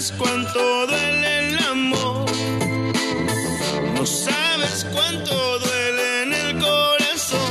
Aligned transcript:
sabes 0.00 0.12
cuánto 0.16 0.86
duele 0.86 1.48
el 1.48 1.58
amor. 1.64 2.24
No 3.94 4.06
sabes 4.06 4.86
cuánto 4.92 5.58
duele 5.58 6.22
en 6.22 6.32
el 6.32 6.58
corazón. 6.58 7.50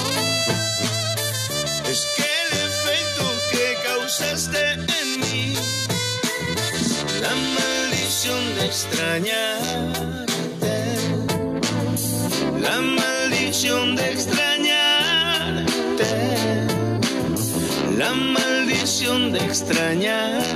Es 1.87 2.07
que 2.15 2.23
el 2.45 2.53
efecto 2.69 3.23
que 3.51 3.77
causaste 3.87 4.63
en 4.73 5.19
mí, 5.21 5.53
la 7.21 7.33
maldición 7.55 8.41
de 8.55 8.61
extrañarte, 8.65 10.75
la 12.61 12.77
maldición 12.81 13.95
de 13.95 14.11
extrañarte, 14.11 16.11
la 17.97 18.11
maldición 18.13 19.31
de 19.33 19.39
extrañarte. 19.39 20.48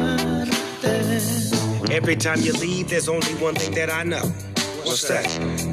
Every 2.04 2.18
time 2.18 2.42
you 2.42 2.52
leave, 2.52 2.90
there's 2.90 3.08
only 3.08 3.34
one 3.36 3.56
thing 3.56 3.74
that 3.76 3.90
I 3.90 4.04
know. 4.04 4.20
What's 4.84 5.08
that? 5.08 5.26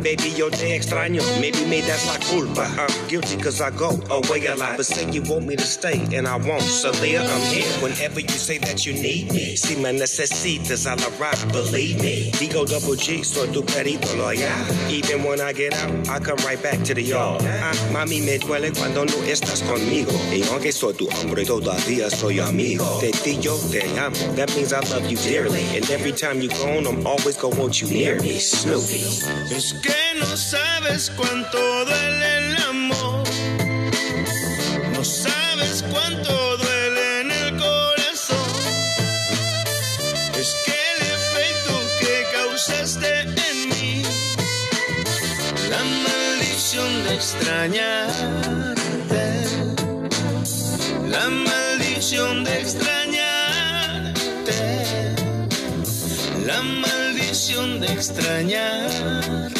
Baby, 0.03 0.31
yo 0.35 0.49
te 0.49 0.75
extraño. 0.75 1.23
Maybe 1.41 1.65
me, 1.67 1.83
that's 1.83 2.07
la 2.07 2.17
culpa. 2.31 2.67
I'm 2.79 3.09
guilty 3.09 3.37
cause 3.37 3.61
I 3.61 3.71
go 3.71 3.91
away 4.11 4.47
a 4.47 4.57
lot. 4.57 4.77
But 4.79 4.87
say 4.87 5.11
you 5.11 5.23
want 5.23 5.47
me 5.47 5.57
to 5.57 5.63
stay, 5.63 6.01
and 6.17 6.27
I 6.27 6.37
won't. 6.37 6.63
So 6.63 6.91
there, 6.93 7.21
I'm 7.21 7.41
here 7.53 7.71
whenever 7.83 8.21
you 8.21 8.29
say 8.29 8.59
that 8.59 8.87
you 8.87 8.95
need 8.95 9.31
me. 9.33 9.57
Si 9.57 9.77
me 9.77 9.91
necesitas, 9.93 10.87
I'll 10.87 10.99
arrive, 11.21 11.53
believe 11.53 12.01
me. 12.01 12.31
Digo 12.33 12.67
double 12.67 12.97
G, 12.97 13.23
soy 13.23 13.53
tu 13.53 13.63
perito 13.63 14.17
loyal. 14.17 14.51
Even 14.91 15.23
when 15.23 15.41
I 15.41 15.53
get 15.53 15.75
out, 15.75 16.09
I 16.09 16.19
come 16.19 16.39
right 16.47 16.63
back 16.63 16.83
to 16.85 16.95
the 16.95 17.03
yard. 17.03 17.43
Ah, 17.45 17.75
mami, 17.93 18.25
me 18.25 18.39
duele 18.39 18.73
cuando 18.73 19.05
no 19.05 19.17
estás 19.29 19.63
conmigo. 19.63 20.13
Y 20.33 20.43
aunque 20.51 20.73
soy 20.73 20.95
tu 20.95 21.09
hombre, 21.11 21.45
todavía 21.45 22.11
soy 22.11 22.41
amigo. 22.41 23.01
De 23.01 23.11
ti 23.11 23.39
yo 23.39 23.59
te 23.71 23.83
amo. 23.99 24.17
That 24.35 24.55
means 24.57 24.73
I 24.73 24.81
love 24.91 25.11
you 25.11 25.19
dearly. 25.19 25.63
And 25.77 25.89
every 25.91 26.13
time 26.13 26.41
you're 26.41 26.57
gone, 26.57 26.87
I'm 26.87 27.07
always 27.07 27.37
gonna 27.37 27.57
want 27.57 27.83
you 27.83 27.89
near 27.89 28.19
me. 28.21 28.39
Snoopy. 28.39 29.90
Que 29.91 30.03
no 30.21 30.31
sabes 30.37 31.11
cuánto 31.17 31.59
duele 31.85 32.39
el 32.39 32.57
amor. 32.69 33.25
No 34.93 35.03
sabes 35.05 35.83
cuánto 35.91 36.57
duele 36.59 37.21
en 37.23 37.31
el 37.33 37.57
corazón. 37.57 38.51
Es 40.39 40.55
que 40.65 40.77
el 40.93 41.01
efecto 41.19 41.73
que 42.01 42.15
causaste 42.37 43.11
en 43.49 43.57
mí, 43.71 43.93
la 45.71 45.83
maldición 46.07 46.91
de 47.05 47.11
extrañarte, 47.15 49.25
la 51.09 51.27
maldición 51.29 52.45
de 52.45 52.61
extrañarte, 52.61 54.61
la 56.47 56.61
maldición 56.63 57.81
de 57.81 57.87
extrañarte. 57.93 59.60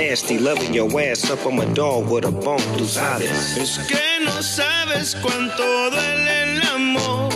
nasty, 0.07 0.37
loving 0.39 0.73
your 0.73 0.89
ass 0.99 1.29
up 1.29 1.45
on 1.45 1.55
my 1.55 1.65
dog 1.73 2.09
with 2.09 2.25
a 2.25 2.31
bone, 2.31 2.59
tú. 2.77 2.85
Es 2.85 3.77
que 3.87 4.25
no 4.25 4.41
sabes 4.41 5.15
cuánto 5.21 5.63
duele 5.91 6.43
el 6.43 6.61
amor. 6.75 7.29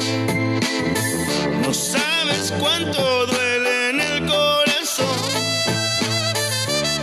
No 1.62 1.74
sabes 1.74 2.54
cuánto 2.60 3.28
duele 3.28 3.90
en 3.90 4.02
el 4.02 4.20
corazón. 4.26 5.20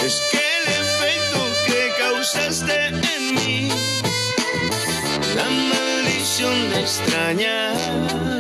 Es 0.05 0.21
que 0.31 0.43
el 0.59 0.67
efecto 0.83 1.41
que 1.67 1.81
causaste 2.03 2.75
en 2.89 3.35
mí, 3.35 3.69
la 5.37 5.49
maldición 5.71 6.71
de 6.71 6.81
extrañarte, 6.81 8.32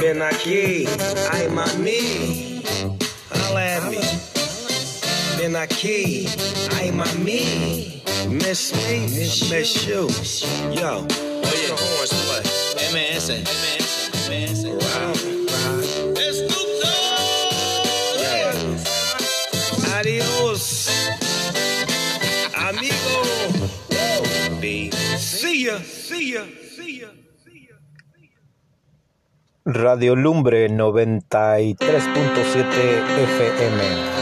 Ven 0.00 0.22
aquí, 0.22 0.86
ay 1.30 1.48
mami, 1.50 2.62
holla 3.30 3.76
at 3.76 3.82
me. 3.90 4.00
Ven 5.36 5.54
aquí, 5.56 6.26
ay 6.78 6.90
mami, 6.90 8.02
miss 8.28 8.72
me, 8.72 9.06
miss 9.50 9.86
you. 9.86 10.08
Yo, 10.72 11.06
horns 11.76 12.12
play? 12.24 12.42
MS, 12.90 13.28
MS, 13.28 13.90
MS. 14.30 14.64
Right, 14.64 14.80
right. 15.52 16.18
Estúpido. 16.18 16.72
Ya, 25.72 25.78
see 25.80 26.32
ya, 26.32 26.44
see 26.74 26.98
ya. 26.98 27.08
Radio 29.64 30.14
Lumbre 30.14 30.68
93.7 30.68 31.78
FM. 33.16 34.21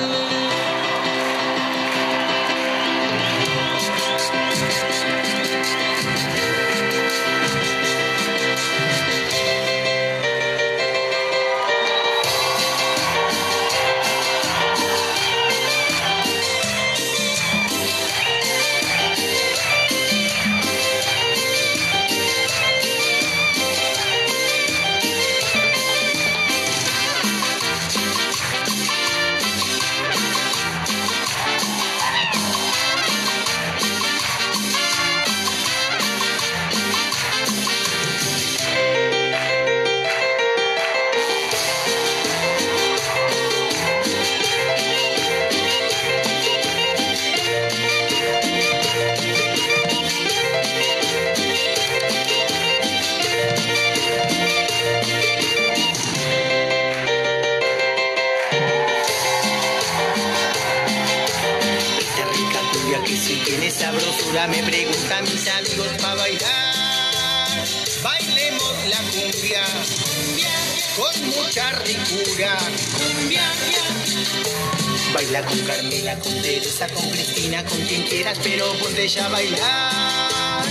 Pero 79.00 79.08
ponte 79.08 79.08
ya 79.08 79.26
a 79.26 79.28
bailar. 79.28 80.64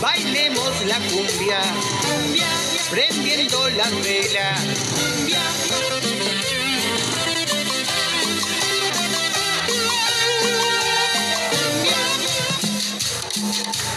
Bailemos 0.00 0.84
la 0.86 0.96
cumbia, 0.96 1.60
cumbia 2.02 2.46
prendiendo 2.90 3.68
la 3.70 3.88
vela. 4.02 4.54
Cumbia, 5.16 5.40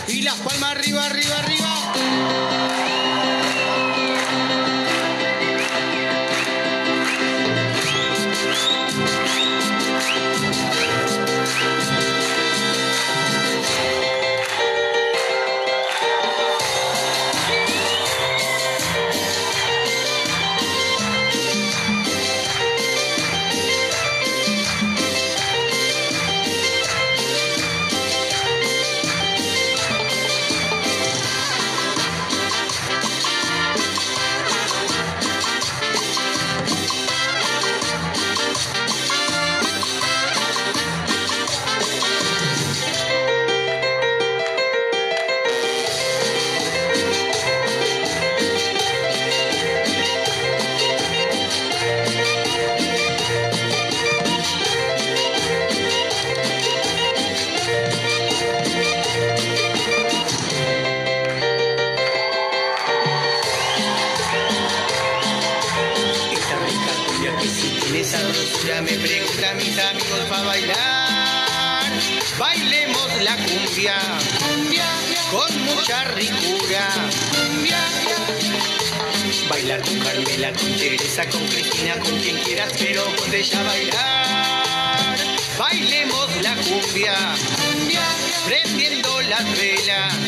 Y 0.08 0.22
las 0.22 0.36
palmas 0.36 0.72
arriba, 0.72 1.06
arriba, 1.06 1.40
arriba. 1.40 2.73
Bailar 79.50 79.82
con 79.82 80.00
Carmela, 80.00 80.54
con 80.54 80.72
Teresa, 80.78 81.26
con 81.30 81.46
Cristina, 81.48 82.00
con 82.00 82.18
quien 82.20 82.38
quieras, 82.44 82.72
pero 82.80 83.04
con 83.18 83.34
ella 83.34 83.64
bailar. 83.64 85.18
Bailemos 85.58 86.42
la 86.42 86.56
cumbia 86.56 87.16
prendiendo 88.46 89.22
las 89.22 89.58
velas. 89.58 90.23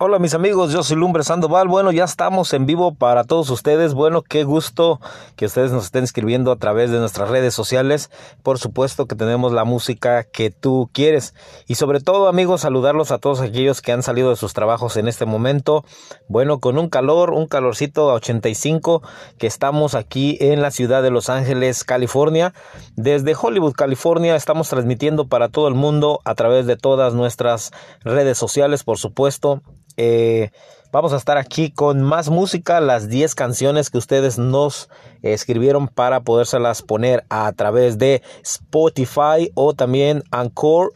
Hola 0.00 0.20
mis 0.20 0.32
amigos, 0.32 0.72
yo 0.72 0.84
soy 0.84 0.96
Lumbre 0.96 1.24
Sandoval. 1.24 1.66
Bueno, 1.66 1.90
ya 1.90 2.04
estamos 2.04 2.52
en 2.52 2.66
vivo 2.66 2.94
para 2.94 3.24
todos 3.24 3.50
ustedes. 3.50 3.94
Bueno, 3.94 4.22
qué 4.22 4.44
gusto 4.44 5.00
que 5.34 5.46
ustedes 5.46 5.72
nos 5.72 5.86
estén 5.86 6.04
escribiendo 6.04 6.52
a 6.52 6.56
través 6.56 6.92
de 6.92 7.00
nuestras 7.00 7.28
redes 7.30 7.52
sociales. 7.52 8.08
Por 8.44 8.60
supuesto 8.60 9.06
que 9.06 9.16
tenemos 9.16 9.50
la 9.50 9.64
música 9.64 10.22
que 10.22 10.50
tú 10.52 10.88
quieres. 10.92 11.34
Y 11.66 11.74
sobre 11.74 11.98
todo 11.98 12.28
amigos, 12.28 12.60
saludarlos 12.60 13.10
a 13.10 13.18
todos 13.18 13.40
aquellos 13.40 13.82
que 13.82 13.90
han 13.90 14.04
salido 14.04 14.30
de 14.30 14.36
sus 14.36 14.52
trabajos 14.52 14.96
en 14.96 15.08
este 15.08 15.26
momento. 15.26 15.84
Bueno, 16.28 16.60
con 16.60 16.78
un 16.78 16.88
calor, 16.88 17.32
un 17.32 17.48
calorcito 17.48 18.08
a 18.12 18.14
85 18.14 19.02
que 19.36 19.48
estamos 19.48 19.96
aquí 19.96 20.38
en 20.40 20.62
la 20.62 20.70
ciudad 20.70 21.02
de 21.02 21.10
Los 21.10 21.28
Ángeles, 21.28 21.82
California. 21.82 22.54
Desde 22.94 23.34
Hollywood, 23.34 23.72
California, 23.72 24.36
estamos 24.36 24.68
transmitiendo 24.68 25.26
para 25.26 25.48
todo 25.48 25.66
el 25.66 25.74
mundo 25.74 26.20
a 26.24 26.36
través 26.36 26.66
de 26.66 26.76
todas 26.76 27.14
nuestras 27.14 27.72
redes 28.04 28.38
sociales, 28.38 28.84
por 28.84 28.98
supuesto. 28.98 29.60
Eh, 29.98 30.50
vamos 30.92 31.12
a 31.12 31.16
estar 31.16 31.36
aquí 31.38 31.70
con 31.72 32.00
más 32.02 32.30
música, 32.30 32.80
las 32.80 33.08
10 33.08 33.34
canciones 33.34 33.90
que 33.90 33.98
ustedes 33.98 34.38
nos 34.38 34.88
escribieron 35.22 35.88
para 35.88 36.20
podérselas 36.20 36.82
poner 36.82 37.24
a 37.28 37.52
través 37.52 37.98
de 37.98 38.22
Spotify 38.44 39.50
o 39.54 39.74
también 39.74 40.22
Anchor.fm. 40.30 40.92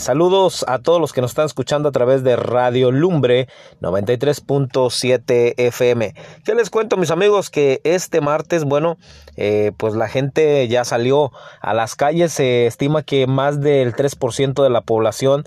Saludos 0.00 0.64
a 0.66 0.80
todos 0.80 1.00
los 1.00 1.12
que 1.12 1.20
nos 1.20 1.30
están 1.30 1.46
escuchando 1.46 1.88
a 1.88 1.92
través 1.92 2.24
de 2.24 2.34
Radio 2.34 2.90
Lumbre 2.90 3.46
93.7 3.80 5.54
FM. 5.56 6.14
¿Qué 6.44 6.56
les 6.56 6.68
cuento 6.68 6.96
mis 6.96 7.12
amigos? 7.12 7.48
Que 7.48 7.80
este 7.84 8.20
martes, 8.20 8.64
bueno, 8.64 8.98
eh, 9.36 9.70
pues 9.76 9.94
la 9.94 10.08
gente 10.08 10.66
ya 10.66 10.84
salió 10.84 11.30
a 11.60 11.74
las 11.74 11.94
calles. 11.94 12.32
Se 12.32 12.66
estima 12.66 13.04
que 13.04 13.28
más 13.28 13.60
del 13.60 13.94
3% 13.94 14.64
de 14.64 14.70
la 14.70 14.80
población 14.80 15.44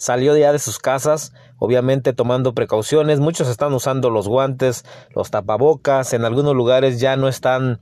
salió 0.00 0.34
ya 0.34 0.50
de 0.50 0.58
sus 0.58 0.78
casas, 0.78 1.34
obviamente 1.58 2.14
tomando 2.14 2.54
precauciones. 2.54 3.20
Muchos 3.20 3.48
están 3.48 3.74
usando 3.74 4.08
los 4.08 4.26
guantes, 4.26 4.86
los 5.14 5.30
tapabocas, 5.30 6.14
en 6.14 6.24
algunos 6.24 6.56
lugares 6.56 7.00
ya 7.00 7.16
no 7.16 7.28
están 7.28 7.80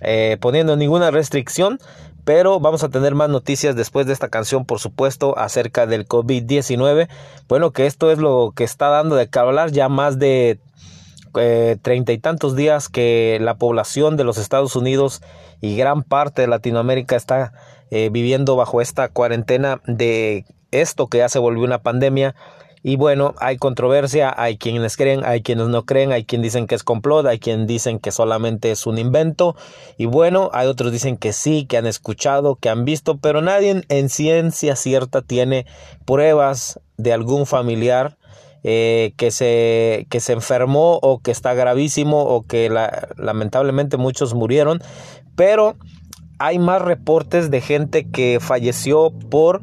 eh, 0.00 0.38
poniendo 0.40 0.76
ninguna 0.76 1.10
restricción. 1.10 1.78
Pero 2.24 2.58
vamos 2.58 2.84
a 2.84 2.88
tener 2.88 3.14
más 3.14 3.28
noticias 3.28 3.76
después 3.76 4.06
de 4.06 4.12
esta 4.14 4.28
canción, 4.28 4.64
por 4.64 4.80
supuesto, 4.80 5.38
acerca 5.38 5.86
del 5.86 6.06
COVID-19. 6.06 7.08
Bueno, 7.48 7.70
que 7.72 7.86
esto 7.86 8.10
es 8.10 8.18
lo 8.18 8.52
que 8.54 8.64
está 8.64 8.88
dando 8.88 9.16
de 9.16 9.28
que 9.28 9.38
hablar 9.38 9.70
ya 9.70 9.88
más 9.88 10.18
de 10.18 10.60
treinta 11.82 12.12
y 12.12 12.18
tantos 12.18 12.56
días 12.56 12.88
que 12.88 13.38
la 13.40 13.58
población 13.58 14.16
de 14.16 14.24
los 14.24 14.38
Estados 14.38 14.74
Unidos 14.74 15.22
y 15.60 15.76
gran 15.76 16.02
parte 16.02 16.42
de 16.42 16.48
Latinoamérica 16.48 17.14
está 17.14 17.52
eh, 17.90 18.08
viviendo 18.10 18.56
bajo 18.56 18.80
esta 18.80 19.08
cuarentena 19.08 19.80
de 19.86 20.44
esto 20.70 21.08
que 21.08 21.18
ya 21.18 21.28
se 21.28 21.38
volvió 21.38 21.64
una 21.64 21.82
pandemia. 21.82 22.34
Y 22.82 22.96
bueno, 22.96 23.34
hay 23.38 23.56
controversia, 23.56 24.32
hay 24.36 24.56
quienes 24.56 24.96
creen, 24.96 25.24
hay 25.24 25.42
quienes 25.42 25.66
no 25.66 25.84
creen, 25.84 26.12
hay 26.12 26.24
quienes 26.24 26.44
dicen 26.44 26.66
que 26.66 26.76
es 26.76 26.84
complot, 26.84 27.26
hay 27.26 27.40
quienes 27.40 27.66
dicen 27.66 27.98
que 27.98 28.12
solamente 28.12 28.70
es 28.70 28.86
un 28.86 28.98
invento. 28.98 29.56
Y 29.96 30.06
bueno, 30.06 30.50
hay 30.52 30.68
otros 30.68 30.92
dicen 30.92 31.16
que 31.16 31.32
sí, 31.32 31.66
que 31.66 31.76
han 31.76 31.86
escuchado, 31.86 32.54
que 32.54 32.68
han 32.68 32.84
visto, 32.84 33.16
pero 33.18 33.42
nadie 33.42 33.82
en 33.88 34.08
ciencia 34.08 34.76
cierta 34.76 35.22
tiene 35.22 35.66
pruebas 36.04 36.80
de 36.96 37.12
algún 37.12 37.46
familiar 37.46 38.16
eh, 38.64 39.12
que, 39.16 39.30
se, 39.30 40.06
que 40.08 40.20
se 40.20 40.32
enfermó 40.32 40.98
o 41.02 41.20
que 41.20 41.30
está 41.30 41.54
gravísimo 41.54 42.22
o 42.22 42.46
que 42.46 42.68
la, 42.68 43.08
lamentablemente 43.16 43.96
muchos 43.96 44.34
murieron. 44.34 44.80
Pero 45.34 45.76
hay 46.38 46.58
más 46.58 46.82
reportes 46.82 47.50
de 47.50 47.60
gente 47.60 48.08
que 48.10 48.38
falleció 48.40 49.10
por 49.10 49.62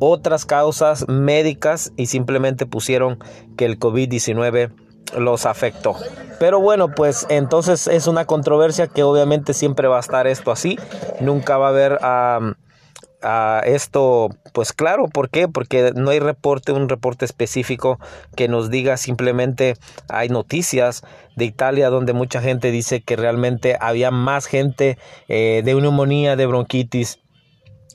otras 0.00 0.44
causas 0.44 1.06
médicas 1.08 1.92
y 1.96 2.06
simplemente 2.06 2.66
pusieron 2.66 3.18
que 3.56 3.66
el 3.66 3.78
COVID-19 3.78 4.72
los 5.16 5.46
afectó. 5.46 5.94
Pero 6.40 6.60
bueno, 6.60 6.88
pues 6.88 7.26
entonces 7.28 7.86
es 7.86 8.06
una 8.06 8.24
controversia 8.24 8.88
que 8.88 9.02
obviamente 9.02 9.54
siempre 9.54 9.86
va 9.86 9.98
a 9.98 10.00
estar 10.00 10.26
esto 10.26 10.50
así. 10.50 10.78
Nunca 11.20 11.58
va 11.58 11.66
a 11.66 11.70
haber 11.70 11.98
a 12.02 13.62
esto, 13.66 14.30
pues 14.52 14.72
claro, 14.72 15.08
¿por 15.08 15.28
qué? 15.28 15.48
Porque 15.48 15.92
no 15.94 16.10
hay 16.10 16.20
reporte, 16.20 16.72
un 16.72 16.88
reporte 16.88 17.24
específico 17.24 17.98
que 18.34 18.48
nos 18.48 18.70
diga 18.70 18.96
simplemente 18.96 19.76
hay 20.08 20.28
noticias 20.28 21.02
de 21.36 21.44
Italia 21.44 21.90
donde 21.90 22.12
mucha 22.12 22.40
gente 22.40 22.70
dice 22.70 23.02
que 23.02 23.16
realmente 23.16 23.76
había 23.80 24.10
más 24.10 24.46
gente 24.46 24.98
eh, 25.28 25.62
de 25.64 25.74
neumonía, 25.74 26.36
de 26.36 26.46
bronquitis, 26.46 27.18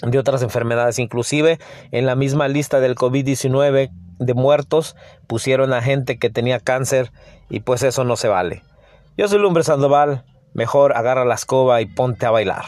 de 0.02 0.20
otras 0.20 0.42
enfermedades, 0.42 1.00
inclusive 1.00 1.60
en 1.92 2.06
la 2.06 2.16
misma 2.16 2.48
lista 2.48 2.80
del 2.80 2.96
COVID-19 2.96 3.92
de 4.20 4.34
muertos 4.34 4.96
pusieron 5.28 5.74
a 5.74 5.82
gente 5.82 6.18
que 6.18 6.30
tenía 6.30 6.60
cáncer 6.60 7.12
y 7.50 7.62
pues 7.62 7.84
eso 7.84 8.04
no 8.04 8.16
se 8.16 8.28
vale. 8.28 8.64
Yo 9.18 9.28
soy 9.28 9.40
Lumbre 9.40 9.64
Sandoval, 9.64 10.24
mejor 10.54 10.96
agarra 10.96 11.26
la 11.26 11.36
escoba 11.36 11.82
y 11.82 11.86
ponte 11.86 12.26
a 12.26 12.32
bailar. 12.32 12.66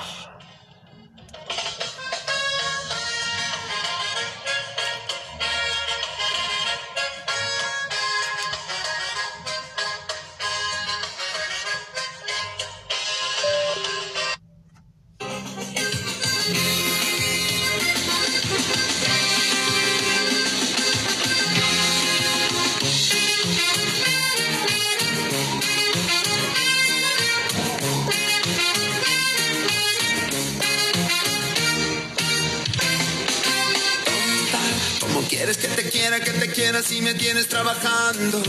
Quieres 35.37 35.57
que 35.57 35.67
te 35.67 35.87
quiera, 35.89 36.19
que 36.19 36.31
te 36.31 36.51
quiera 36.51 36.81
si 36.81 36.99
me 36.99 37.13
tienes 37.13 37.47
trabajando? 37.47 38.41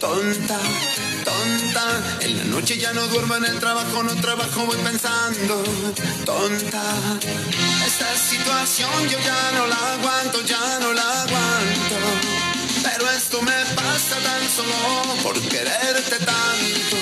Tonta, 0.00 0.58
tonta. 1.24 2.18
En 2.20 2.38
la 2.38 2.44
noche 2.44 2.78
ya 2.78 2.94
no 2.94 3.06
duermo 3.08 3.36
en 3.36 3.44
el 3.44 3.58
trabajo, 3.58 4.02
no 4.02 4.14
trabajo, 4.16 4.64
voy 4.64 4.78
pensando. 4.78 5.62
Tonta. 6.24 6.82
Esta 7.86 8.16
situación 8.16 9.08
yo 9.10 9.18
ya 9.18 9.52
no 9.58 9.66
la 9.66 9.92
aguanto, 9.92 10.40
ya 10.46 10.78
no 10.80 10.94
la 10.94 11.22
aguanto. 11.22 12.51
Pero 12.82 13.10
esto 13.10 13.40
me 13.42 13.64
pasa 13.76 14.16
tan 14.20 14.48
solo 14.50 15.14
por 15.22 15.40
quererte 15.48 16.18
tanto. 16.18 16.96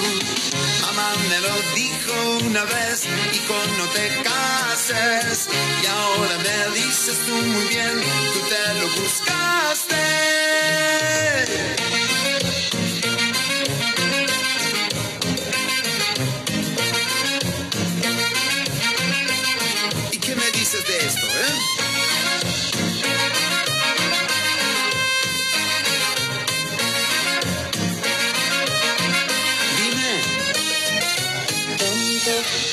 Mamá 0.82 1.12
me 1.28 1.40
lo 1.40 1.54
dijo 1.74 2.46
una 2.46 2.64
vez, 2.64 3.06
hijo 3.32 3.54
no 3.78 3.84
te 3.96 4.22
cases. 4.22 5.48
Y 5.82 5.86
ahora 5.86 6.36
me 6.38 6.74
dices 6.80 7.18
tú 7.26 7.34
muy 7.34 7.64
bien, 7.68 8.02
tú 8.32 8.40
te 8.52 8.74
lo 8.80 8.86
buscaste. 9.00 10.00
¿Y 20.12 20.18
qué 20.18 20.36
me 20.36 20.50
dices 20.52 20.86
de 20.86 20.96
esto, 21.06 21.26
eh? 21.26 21.89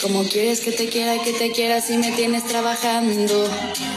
¿Cómo 0.08 0.24
quieres 0.24 0.62
que 0.62 0.72
te 0.72 0.88
quiera, 0.88 1.22
que 1.22 1.34
te 1.34 1.52
quiera 1.52 1.82
si 1.82 1.98
me 1.98 2.14
tienes 2.14 2.46
trabajando? 2.46 3.44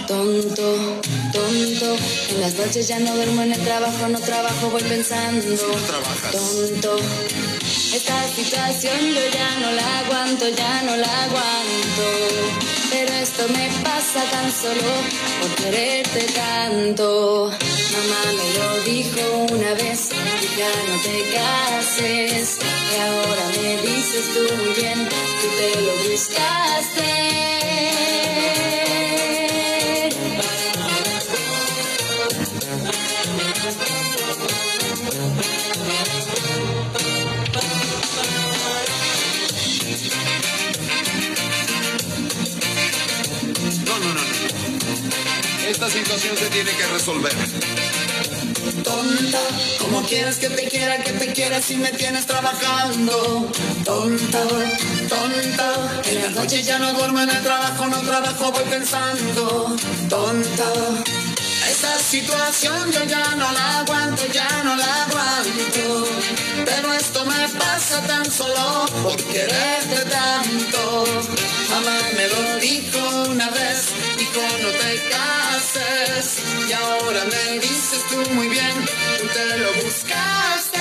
Tonto, 0.08 1.00
tonto. 1.32 1.96
En 2.30 2.40
las 2.40 2.56
noches 2.56 2.88
ya 2.88 2.98
no 2.98 3.14
duermo 3.14 3.42
en 3.42 3.52
el 3.52 3.60
trabajo, 3.60 4.08
no 4.08 4.18
trabajo, 4.18 4.70
voy 4.70 4.82
pensando. 4.82 5.46
Tonto. 6.32 6.96
Esta 7.94 8.28
situación 8.34 8.98
yo 9.14 9.20
ya 9.32 9.60
no 9.60 9.70
la 9.70 9.98
aguanto, 10.00 10.48
ya 10.48 10.82
no 10.82 10.96
la 10.96 11.22
aguanto. 11.22 12.69
Pero 12.90 13.12
esto 13.14 13.46
me 13.48 13.68
pasa 13.84 14.22
tan 14.30 14.50
solo 14.50 14.90
por 15.40 15.50
quererte 15.54 16.26
tanto. 16.34 17.50
Mamá 17.92 18.22
me 18.38 18.48
lo 18.58 18.84
dijo 18.84 19.54
una 19.54 19.74
vez, 19.74 20.08
ya 20.58 20.72
no 20.88 21.00
te 21.02 21.16
cases. 21.34 22.58
Y 22.60 23.00
ahora 23.00 23.44
me 23.56 23.82
dices 23.82 24.24
tú 24.34 24.54
muy 24.56 24.74
bien, 24.74 25.08
tú 25.08 25.46
te 25.58 25.80
lo 25.82 26.10
buscaste. 26.10 27.59
Esta 45.70 45.88
situación 45.88 46.36
se 46.36 46.50
tiene 46.50 46.72
que 46.72 46.86
resolver. 46.88 47.32
Tonta, 48.82 49.38
¿cómo 49.78 50.02
quieres 50.02 50.38
que 50.38 50.50
te 50.50 50.68
quiera, 50.68 50.98
que 51.04 51.12
te 51.12 51.32
quiera 51.32 51.62
si 51.62 51.76
me 51.76 51.92
tienes 51.92 52.26
trabajando? 52.26 53.48
Tonta, 53.84 54.42
tonta, 55.08 56.02
en 56.06 56.22
las 56.22 56.32
noches 56.32 56.66
ya 56.66 56.80
no 56.80 56.92
duermo 56.92 57.20
en 57.20 57.30
el 57.30 57.42
trabajo, 57.44 57.86
no 57.86 58.00
trabajo, 58.00 58.50
voy 58.50 58.64
pensando. 58.64 59.76
Tonta, 60.08 60.72
situación 62.10 62.90
yo 62.90 63.04
ya 63.04 63.24
no 63.36 63.52
la 63.52 63.78
aguanto, 63.78 64.26
ya 64.32 64.62
no 64.64 64.74
la 64.74 65.04
aguanto. 65.04 66.08
Pero 66.64 66.92
esto 66.92 67.24
me 67.24 67.48
pasa 67.50 68.04
tan 68.04 68.28
solo 68.28 68.86
por 69.04 69.16
quererte 69.16 70.00
tanto. 70.18 71.04
Mamá 71.70 71.96
me 72.16 72.26
lo 72.34 72.56
dijo 72.58 73.00
una 73.30 73.48
vez, 73.50 73.78
dijo 74.18 74.40
no 74.62 74.70
te 74.80 74.92
cases. 75.14 76.42
Y 76.68 76.72
ahora 76.72 77.24
me 77.26 77.60
dices 77.60 78.02
tú 78.10 78.18
muy 78.34 78.48
bien, 78.48 78.76
tú 79.20 79.26
te 79.32 79.58
lo 79.58 79.72
buscaste. 79.84 80.80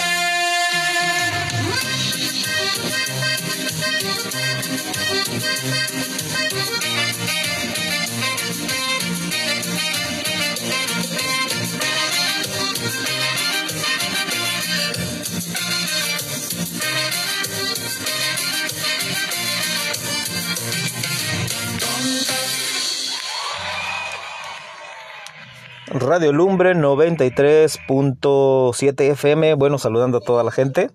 Radio 26.10 26.34
Lumbre 26.34 26.76
93.7 26.76 29.12
FM. 29.12 29.54
Bueno, 29.54 29.78
saludando 29.78 30.18
a 30.18 30.22
toda 30.22 30.44
la 30.44 30.50
gente. 30.50 30.90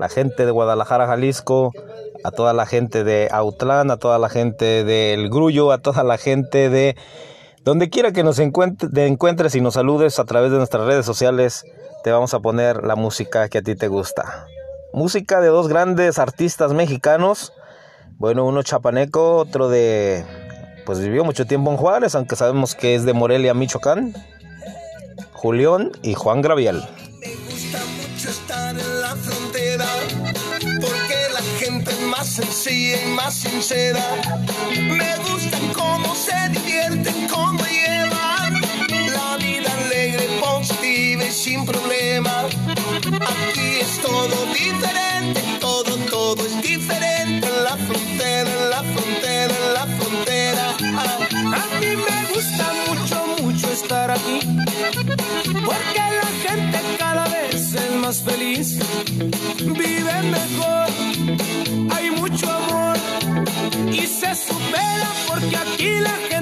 La 0.00 0.08
gente 0.08 0.44
de 0.44 0.50
Guadalajara, 0.50 1.06
Jalisco. 1.06 1.70
A 2.24 2.32
toda 2.32 2.52
la 2.52 2.66
gente 2.66 3.04
de 3.04 3.28
Autlán. 3.30 3.92
A 3.92 3.96
toda 3.96 4.18
la 4.18 4.28
gente 4.28 4.82
del 4.82 5.30
Grullo. 5.30 5.70
A 5.70 5.78
toda 5.78 6.02
la 6.02 6.18
gente 6.18 6.68
de 6.68 6.96
donde 7.62 7.90
quiera 7.90 8.10
que 8.10 8.24
nos 8.24 8.40
encuentres 8.40 9.54
y 9.54 9.60
nos 9.60 9.74
saludes 9.74 10.18
a 10.18 10.24
través 10.24 10.50
de 10.50 10.56
nuestras 10.56 10.84
redes 10.84 11.06
sociales. 11.06 11.64
Te 12.02 12.10
vamos 12.10 12.34
a 12.34 12.40
poner 12.40 12.82
la 12.82 12.96
música 12.96 13.48
que 13.48 13.58
a 13.58 13.62
ti 13.62 13.76
te 13.76 13.86
gusta. 13.86 14.48
Música 14.92 15.40
de 15.40 15.46
dos 15.46 15.68
grandes 15.68 16.18
artistas 16.18 16.72
mexicanos. 16.72 17.52
Bueno, 18.18 18.44
uno 18.44 18.64
chapaneco, 18.64 19.36
otro 19.36 19.68
de 19.68 20.24
pues 20.84 21.00
vivió 21.00 21.24
mucho 21.24 21.46
tiempo 21.46 21.70
en 21.70 21.76
Juárez, 21.76 22.14
aunque 22.14 22.36
sabemos 22.36 22.74
que 22.74 22.94
es 22.94 23.04
de 23.04 23.12
Morelia, 23.12 23.54
Michoacán. 23.54 24.14
Julián 25.44 25.92
y 26.02 26.14
Juan 26.14 26.40
Graviel. 26.40 26.82
Me 27.20 27.34
gusta 27.34 27.78
mucho 27.84 28.30
estar 28.30 28.70
en 28.70 29.00
la 29.02 29.14
frontera, 29.14 29.86
porque 30.80 31.16
la 31.34 31.42
gente 31.58 31.90
es 31.90 32.00
más 32.00 32.26
sencilla 32.26 32.96
y 33.04 33.08
más 33.10 33.34
sincera. 33.34 34.00
Me 34.70 35.16
gusta 35.18 35.58
cómo 35.74 36.14
se 36.14 36.48
divierten, 36.48 37.28
cómo 37.28 37.62
llevan 37.66 38.62
la 39.12 39.36
vida 39.36 39.70
alegre, 39.84 40.26
positiva 40.40 41.24
y 41.24 41.30
sin 41.30 41.66
problemas. 41.66 42.46
Aquí 43.04 43.80
es 43.82 44.00
todo 44.00 44.46
diferente, 44.54 45.42
porque 55.84 56.00
la 56.00 56.48
gente 56.48 56.78
cada 56.98 57.24
vez 57.28 57.74
es 57.74 57.90
más 58.00 58.22
feliz, 58.22 58.78
vive 59.60 60.22
mejor, 60.22 60.88
hay 61.94 62.10
mucho 62.10 62.50
amor 62.50 62.96
y 63.92 64.06
se 64.06 64.34
supera 64.34 65.08
porque 65.28 65.56
aquí 65.56 66.00
la 66.00 66.10
gente 66.10 66.33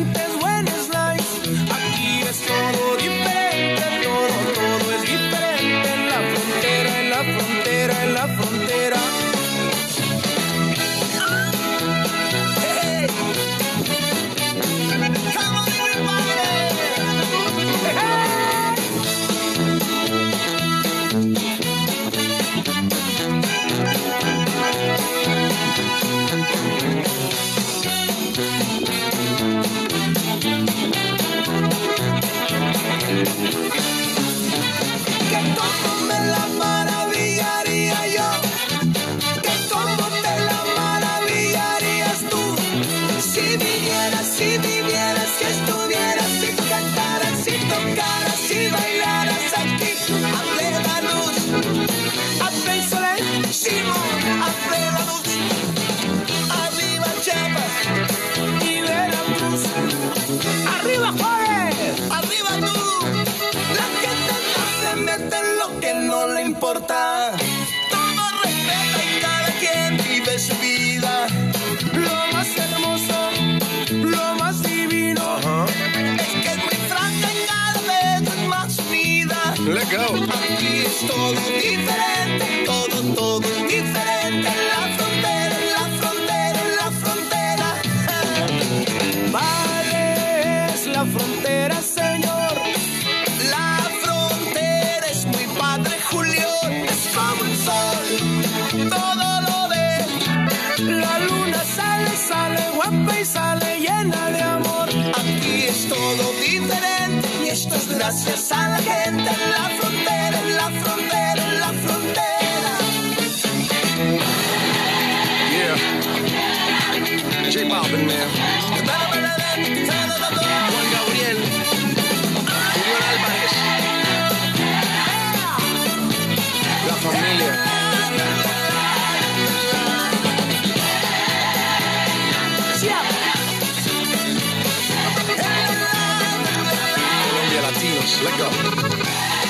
we 138.32 138.38
go. 138.38 139.41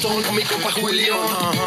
Con 0.00 0.34
mi 0.34 0.42
compa 0.42 0.72
Julio 0.72 1.16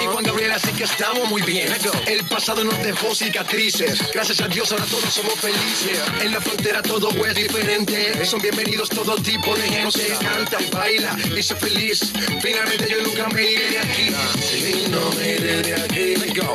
y 0.02 0.06
Juan 0.08 0.24
Gabriel, 0.24 0.52
así 0.54 0.72
que 0.72 0.86
estamos 0.86 1.30
muy 1.30 1.44
bien. 1.44 1.72
El 2.08 2.26
pasado 2.26 2.64
nos 2.64 2.76
dejó 2.80 3.14
cicatrices. 3.14 4.02
Gracias 4.14 4.42
a 4.42 4.48
Dios 4.48 4.72
ahora 4.72 4.84
todos 4.86 5.14
somos 5.14 5.36
felices. 5.36 6.00
En 6.22 6.32
la 6.32 6.42
frontera 6.42 6.82
todo 6.82 7.10
es 7.24 7.36
diferente. 7.36 8.26
Son 8.26 8.42
bienvenidos 8.42 8.90
todo 8.90 9.16
tipo 9.18 9.56
de 9.56 9.70
gente. 9.70 10.18
Canta 10.20 10.58
y 10.60 10.70
baila 10.72 11.16
y 11.38 11.44
sé 11.44 11.56
feliz. 11.56 12.12
Finalmente 12.42 12.88
yo 12.90 13.04
nunca 13.04 13.28
me 13.30 13.44
iré 13.44 13.70
de 13.70 13.80
aquí. 13.80 14.08
Y 14.08 14.90
no 14.90 15.12
me 15.12 15.32
iré 15.36 15.62
de 15.62 15.76
aquí. 15.76 16.14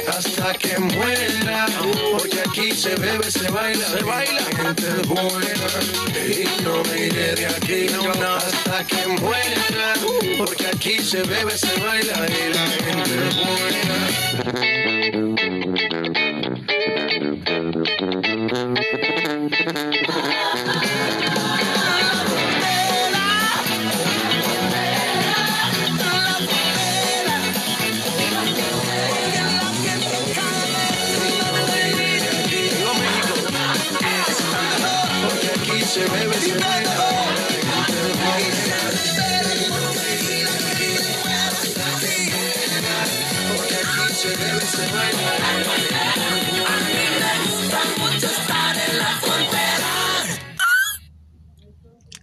Hasta 0.08 0.52
que 0.54 0.76
muera. 0.76 1.66
Porque 2.12 2.40
aquí 2.40 2.72
se 2.72 2.96
bebe, 2.96 3.30
se 3.30 3.48
baila. 3.48 3.88
Se 3.88 4.02
baila. 4.02 4.42
Gente 4.42 4.88
buena. 5.06 5.66
Y 6.18 6.62
no 6.62 6.82
me 6.82 7.06
iré 7.06 7.34
de 7.36 7.46
aquí. 7.46 7.86
Hasta 7.88 8.86
que 8.86 9.06
muera. 9.06 9.94
Porque 10.36 10.66
aquí 10.66 10.98
se 10.98 11.22
bebe, 11.22 11.59
se 11.60 11.80
baila. 11.80 12.26
Y 12.26 12.52
la 12.54 12.66
gente 12.66 13.16
buena. 13.36 13.96
Se 35.90 36.06
bebe, 36.06 36.34
se 36.34 36.54
baila. 36.54 37.09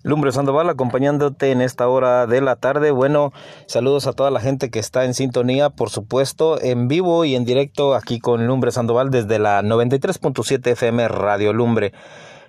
Lumbre 0.08 0.32
Sandoval 0.32 0.70
acompañándote 0.70 1.52
en 1.52 1.60
esta 1.60 1.86
hora 1.90 2.28
de 2.28 2.40
la 2.40 2.56
tarde. 2.56 2.92
Bueno, 2.92 3.34
saludos 3.66 4.08
a 4.08 4.14
toda 4.14 4.32
la 4.32 4.40
gente 4.40 4.70
que 4.70 4.80
está 4.80 5.04
en 5.04 5.14
sintonía, 5.14 5.70
por 5.70 5.90
supuesto, 5.90 6.62
en 6.62 6.88
vivo 6.88 7.26
y 7.26 7.36
en 7.36 7.44
directo 7.44 7.94
aquí 7.94 8.18
con 8.18 8.48
Lumbre 8.48 8.72
Sandoval 8.72 9.12
desde 9.12 9.38
la 9.38 9.62
93.7 9.62 10.66
FM 10.72 11.10
Radio 11.10 11.52
Lumbre. 11.52 11.92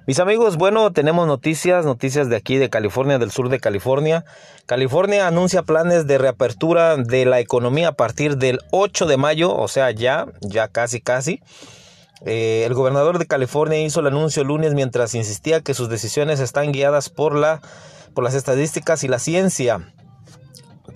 Mis 0.06 0.20
amigos, 0.20 0.56
bueno, 0.56 0.92
tenemos 0.92 1.26
noticias, 1.26 1.84
noticias 1.84 2.28
de 2.28 2.36
aquí 2.36 2.58
de 2.58 2.70
California, 2.70 3.18
del 3.18 3.32
sur 3.32 3.48
de 3.48 3.58
California. 3.58 4.24
California 4.66 5.26
anuncia 5.26 5.64
planes 5.64 6.06
de 6.06 6.16
reapertura 6.16 6.96
de 6.96 7.24
la 7.24 7.40
economía 7.40 7.88
a 7.88 7.92
partir 7.92 8.36
del 8.36 8.60
8 8.70 9.06
de 9.06 9.16
mayo, 9.16 9.52
o 9.52 9.66
sea, 9.66 9.90
ya, 9.90 10.26
ya 10.42 10.68
casi, 10.68 11.00
casi. 11.00 11.42
Eh, 12.24 12.64
el 12.66 12.74
gobernador 12.74 13.18
de 13.18 13.26
California 13.26 13.80
hizo 13.80 14.00
el 14.00 14.08
anuncio 14.08 14.42
el 14.42 14.48
lunes 14.48 14.74
mientras 14.74 15.14
insistía 15.14 15.60
que 15.60 15.74
sus 15.74 15.88
decisiones 15.88 16.40
están 16.40 16.72
guiadas 16.72 17.10
por, 17.10 17.34
la, 17.34 17.60
por 18.14 18.24
las 18.24 18.34
estadísticas 18.34 19.04
y 19.04 19.08
la 19.08 19.18
ciencia. 19.18 19.92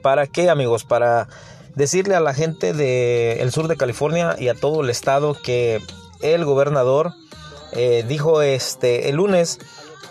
¿Para 0.03 0.27
qué, 0.27 0.51
amigos? 0.51 0.85
Para 0.85 1.29
decirle 1.75 2.15
a 2.15 2.21
la 2.21 2.35
gente 2.35 2.73
del 2.73 3.51
sur 3.53 3.69
de 3.69 3.77
California 3.77 4.37
y 4.39 4.49
a 4.49 4.55
todo 4.55 4.83
el 4.83 4.91
estado 4.91 5.35
que 5.35 5.81
el 6.21 6.45
gobernador 6.45 7.13
eh, 7.73 8.05
dijo 8.07 8.43
este 8.43 9.09
el 9.09 9.17
lunes 9.17 9.59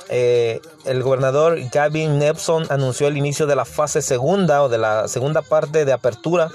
eh, 0.10 0.60
el 0.86 1.04
gobernador 1.04 1.58
Gavin 1.71 2.17
Newsom 2.17 2.65
anunció 2.69 3.08
el 3.08 3.17
inicio 3.17 3.45
de 3.45 3.56
la 3.56 3.65
fase 3.65 4.02
segunda 4.02 4.63
o 4.63 4.69
de 4.69 4.78
la 4.78 5.08
segunda 5.08 5.41
parte 5.41 5.86
de 5.86 5.93
apertura 5.93 6.50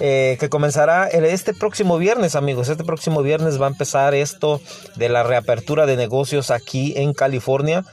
eh, 0.00 0.36
que 0.38 0.50
comenzará 0.50 1.08
este 1.08 1.54
próximo 1.54 1.98
viernes, 1.98 2.34
amigos. 2.34 2.68
Este 2.68 2.84
próximo 2.84 3.22
viernes 3.22 3.60
va 3.60 3.66
a 3.66 3.70
empezar 3.70 4.14
esto 4.14 4.60
de 4.96 5.08
la 5.08 5.22
reapertura 5.22 5.86
de 5.86 5.96
negocios 5.96 6.50
aquí 6.50 6.94
en 6.96 7.14
California. 7.14 7.84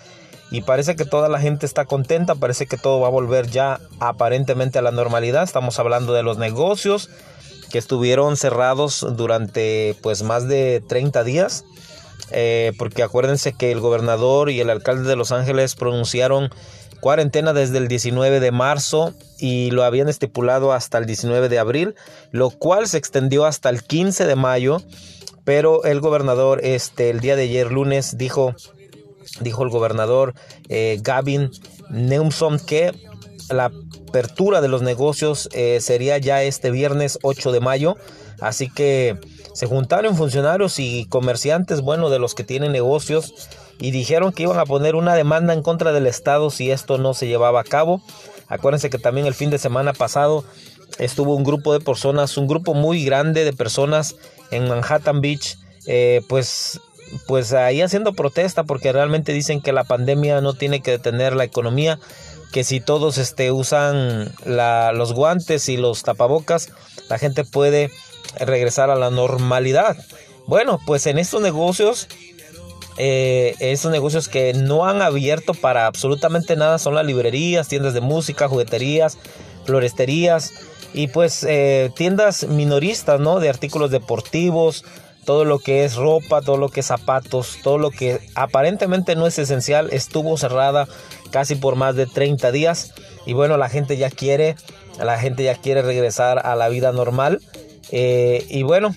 Y 0.51 0.61
parece 0.61 0.95
que 0.95 1.05
toda 1.05 1.29
la 1.29 1.39
gente 1.39 1.65
está 1.65 1.85
contenta, 1.85 2.35
parece 2.35 2.67
que 2.67 2.77
todo 2.77 2.99
va 2.99 3.07
a 3.07 3.11
volver 3.11 3.47
ya 3.47 3.79
aparentemente 3.99 4.77
a 4.77 4.81
la 4.81 4.91
normalidad. 4.91 5.43
Estamos 5.43 5.79
hablando 5.79 6.13
de 6.13 6.23
los 6.23 6.37
negocios 6.37 7.09
que 7.71 7.79
estuvieron 7.79 8.37
cerrados 8.37 9.05
durante 9.15 9.95
pues 10.03 10.21
más 10.21 10.47
de 10.47 10.83
30 10.85 11.23
días. 11.23 11.65
Eh, 12.31 12.73
porque 12.77 13.03
acuérdense 13.03 13.53
que 13.53 13.71
el 13.71 13.79
gobernador 13.79 14.49
y 14.49 14.59
el 14.59 14.69
alcalde 14.69 15.07
de 15.07 15.15
Los 15.15 15.31
Ángeles 15.31 15.75
pronunciaron 15.75 16.49
cuarentena 17.03 17.51
desde 17.51 17.79
el 17.79 17.89
19 17.89 18.39
de 18.39 18.51
marzo 18.51 19.13
y 19.37 19.71
lo 19.71 19.83
habían 19.83 20.07
estipulado 20.07 20.71
hasta 20.71 20.99
el 20.99 21.05
19 21.05 21.49
de 21.49 21.59
abril, 21.59 21.95
lo 22.31 22.49
cual 22.49 22.87
se 22.87 22.97
extendió 22.97 23.43
hasta 23.45 23.69
el 23.69 23.83
15 23.83 24.25
de 24.25 24.37
mayo, 24.37 24.81
pero 25.43 25.83
el 25.83 25.99
gobernador 25.99 26.61
este 26.63 27.09
el 27.09 27.19
día 27.19 27.35
de 27.35 27.43
ayer 27.43 27.73
lunes 27.73 28.17
dijo 28.17 28.55
dijo 29.41 29.63
el 29.63 29.69
gobernador 29.69 30.33
eh, 30.69 30.97
Gavin 31.01 31.51
Newsom 31.89 32.57
que 32.57 32.93
la 33.49 33.65
apertura 33.65 34.61
de 34.61 34.69
los 34.69 34.81
negocios 34.81 35.49
eh, 35.51 35.79
sería 35.81 36.17
ya 36.19 36.41
este 36.41 36.71
viernes 36.71 37.19
8 37.21 37.51
de 37.51 37.59
mayo. 37.59 37.97
Así 38.39 38.69
que 38.69 39.19
se 39.53 39.67
juntaron 39.67 40.15
funcionarios 40.15 40.79
y 40.79 41.05
comerciantes, 41.09 41.81
bueno, 41.81 42.09
de 42.09 42.19
los 42.19 42.33
que 42.33 42.43
tienen 42.43 42.71
negocios, 42.71 43.49
y 43.79 43.91
dijeron 43.91 44.31
que 44.31 44.43
iban 44.43 44.59
a 44.59 44.65
poner 44.65 44.95
una 44.95 45.15
demanda 45.15 45.53
en 45.53 45.62
contra 45.62 45.91
del 45.91 46.07
Estado 46.07 46.49
si 46.49 46.71
esto 46.71 46.97
no 46.97 47.13
se 47.13 47.27
llevaba 47.27 47.62
a 47.62 47.65
cabo. 47.65 48.01
Acuérdense 48.47 48.89
que 48.89 48.99
también 48.99 49.27
el 49.27 49.33
fin 49.33 49.49
de 49.49 49.57
semana 49.57 49.93
pasado 49.93 50.43
estuvo 50.99 51.36
un 51.36 51.43
grupo 51.43 51.73
de 51.73 51.79
personas, 51.79 52.38
un 52.38 52.47
grupo 52.47 52.73
muy 52.73 53.03
grande 53.03 53.45
de 53.45 53.53
personas 53.53 54.15
en 54.51 54.67
Manhattan 54.67 55.21
Beach, 55.21 55.57
eh, 55.88 56.21
pues 56.29 56.79
pues 57.27 57.53
ahí 57.53 57.81
haciendo 57.81 58.13
protesta 58.13 58.63
porque 58.63 58.91
realmente 58.91 59.33
dicen 59.33 59.62
que 59.62 59.71
la 59.71 59.83
pandemia 59.83 60.41
no 60.41 60.53
tiene 60.53 60.81
que 60.81 60.91
detener 60.91 61.36
la 61.36 61.43
economía, 61.43 61.99
que 62.51 62.63
si 62.63 62.79
todos 62.79 63.17
este, 63.17 63.51
usan 63.51 64.31
los 64.45 65.13
guantes 65.13 65.69
y 65.69 65.77
los 65.77 66.03
tapabocas, 66.03 66.69
la 67.09 67.17
gente 67.17 67.43
puede 67.43 67.91
regresar 68.39 68.89
a 68.89 68.95
la 68.95 69.09
normalidad. 69.09 69.97
Bueno, 70.45 70.79
pues 70.86 71.05
en 71.07 71.17
estos 71.17 71.41
negocios, 71.41 72.07
eh, 72.97 73.56
estos 73.60 73.91
negocios 73.91 74.27
que 74.27 74.53
no 74.53 74.86
han 74.86 75.01
abierto 75.01 75.53
para 75.53 75.88
absolutamente 75.88 76.56
nada 76.56 76.79
son 76.79 76.95
las 76.95 77.06
librerías, 77.06 77.67
tiendas 77.67 77.93
de 77.93 78.01
música, 78.01 78.47
jugueterías, 78.47 79.17
floresterías 79.65 80.53
y 80.93 81.08
pues 81.08 81.43
eh, 81.43 81.91
tiendas 81.95 82.47
minoristas, 82.47 83.19
¿no? 83.19 83.39
De 83.39 83.49
artículos 83.49 83.89
deportivos, 83.91 84.86
todo 85.25 85.45
lo 85.45 85.60
que 85.60 85.86
es 85.86 85.95
ropa, 85.95 86.41
todo 86.41 86.58
lo 86.58 86.69
que 86.69 86.82
es 86.82 86.86
zapatos, 86.88 87.58
todo 87.63 87.77
lo 87.77 87.89
que 87.89 88.19
aparentemente 88.36 89.15
no 89.15 89.25
es 89.25 89.39
esencial, 89.39 89.89
estuvo 89.91 90.38
cerrada 90.38 90.88
casi 91.32 91.56
por 91.56 91.75
más 91.75 91.95
de 91.95 92.06
30 92.06 92.51
días 92.51 92.93
y 93.25 93.34
bueno, 93.34 93.58
la 93.58 93.69
gente 93.69 93.97
ya 93.97 94.10
quiere, 94.10 94.56
la 94.99 95.17
gente 95.17 95.43
ya 95.43 95.56
quiere 95.56 95.82
regresar 95.82 96.45
a 96.45 96.56
la 96.56 96.69
vida 96.69 96.91
normal 96.91 97.39
Eh, 97.95 98.45
y 98.49 98.63
bueno, 98.63 98.95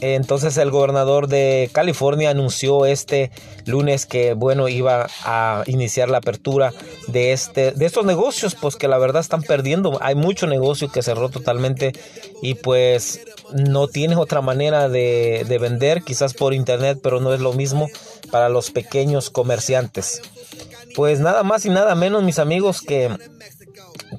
entonces 0.00 0.56
el 0.56 0.70
gobernador 0.70 1.28
de 1.28 1.70
California 1.72 2.30
anunció 2.30 2.86
este 2.86 3.30
lunes 3.64 4.06
que 4.06 4.34
bueno 4.34 4.68
iba 4.68 5.06
a 5.24 5.62
iniciar 5.66 6.08
la 6.08 6.18
apertura 6.18 6.72
de 7.06 7.32
este 7.32 7.72
de 7.72 7.86
estos 7.86 8.04
negocios 8.04 8.54
pues 8.54 8.76
que 8.76 8.88
la 8.88 8.98
verdad 8.98 9.20
están 9.20 9.42
perdiendo. 9.42 9.98
Hay 10.02 10.14
mucho 10.14 10.46
negocio 10.46 10.90
que 10.90 11.02
cerró 11.02 11.28
totalmente 11.28 11.92
y 12.42 12.54
pues 12.54 13.20
no 13.52 13.88
tiene 13.88 14.16
otra 14.16 14.40
manera 14.40 14.88
de, 14.88 15.44
de 15.48 15.58
vender 15.58 16.02
quizás 16.02 16.34
por 16.34 16.54
internet 16.54 16.98
pero 17.02 17.20
no 17.20 17.32
es 17.32 17.40
lo 17.40 17.52
mismo 17.52 17.88
para 18.30 18.48
los 18.48 18.70
pequeños 18.70 19.30
comerciantes. 19.30 20.22
Pues 20.96 21.20
nada 21.20 21.42
más 21.42 21.64
y 21.66 21.70
nada 21.70 21.94
menos 21.94 22.22
mis 22.22 22.38
amigos 22.38 22.80
que 22.80 23.10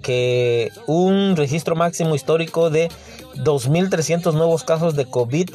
que 0.02 0.72
un 0.88 1.36
registro 1.36 1.76
máximo 1.76 2.16
histórico 2.16 2.70
de 2.70 2.90
2.300 3.38 4.34
nuevos 4.34 4.64
casos 4.64 4.96
de 4.96 5.06
COVID 5.06 5.50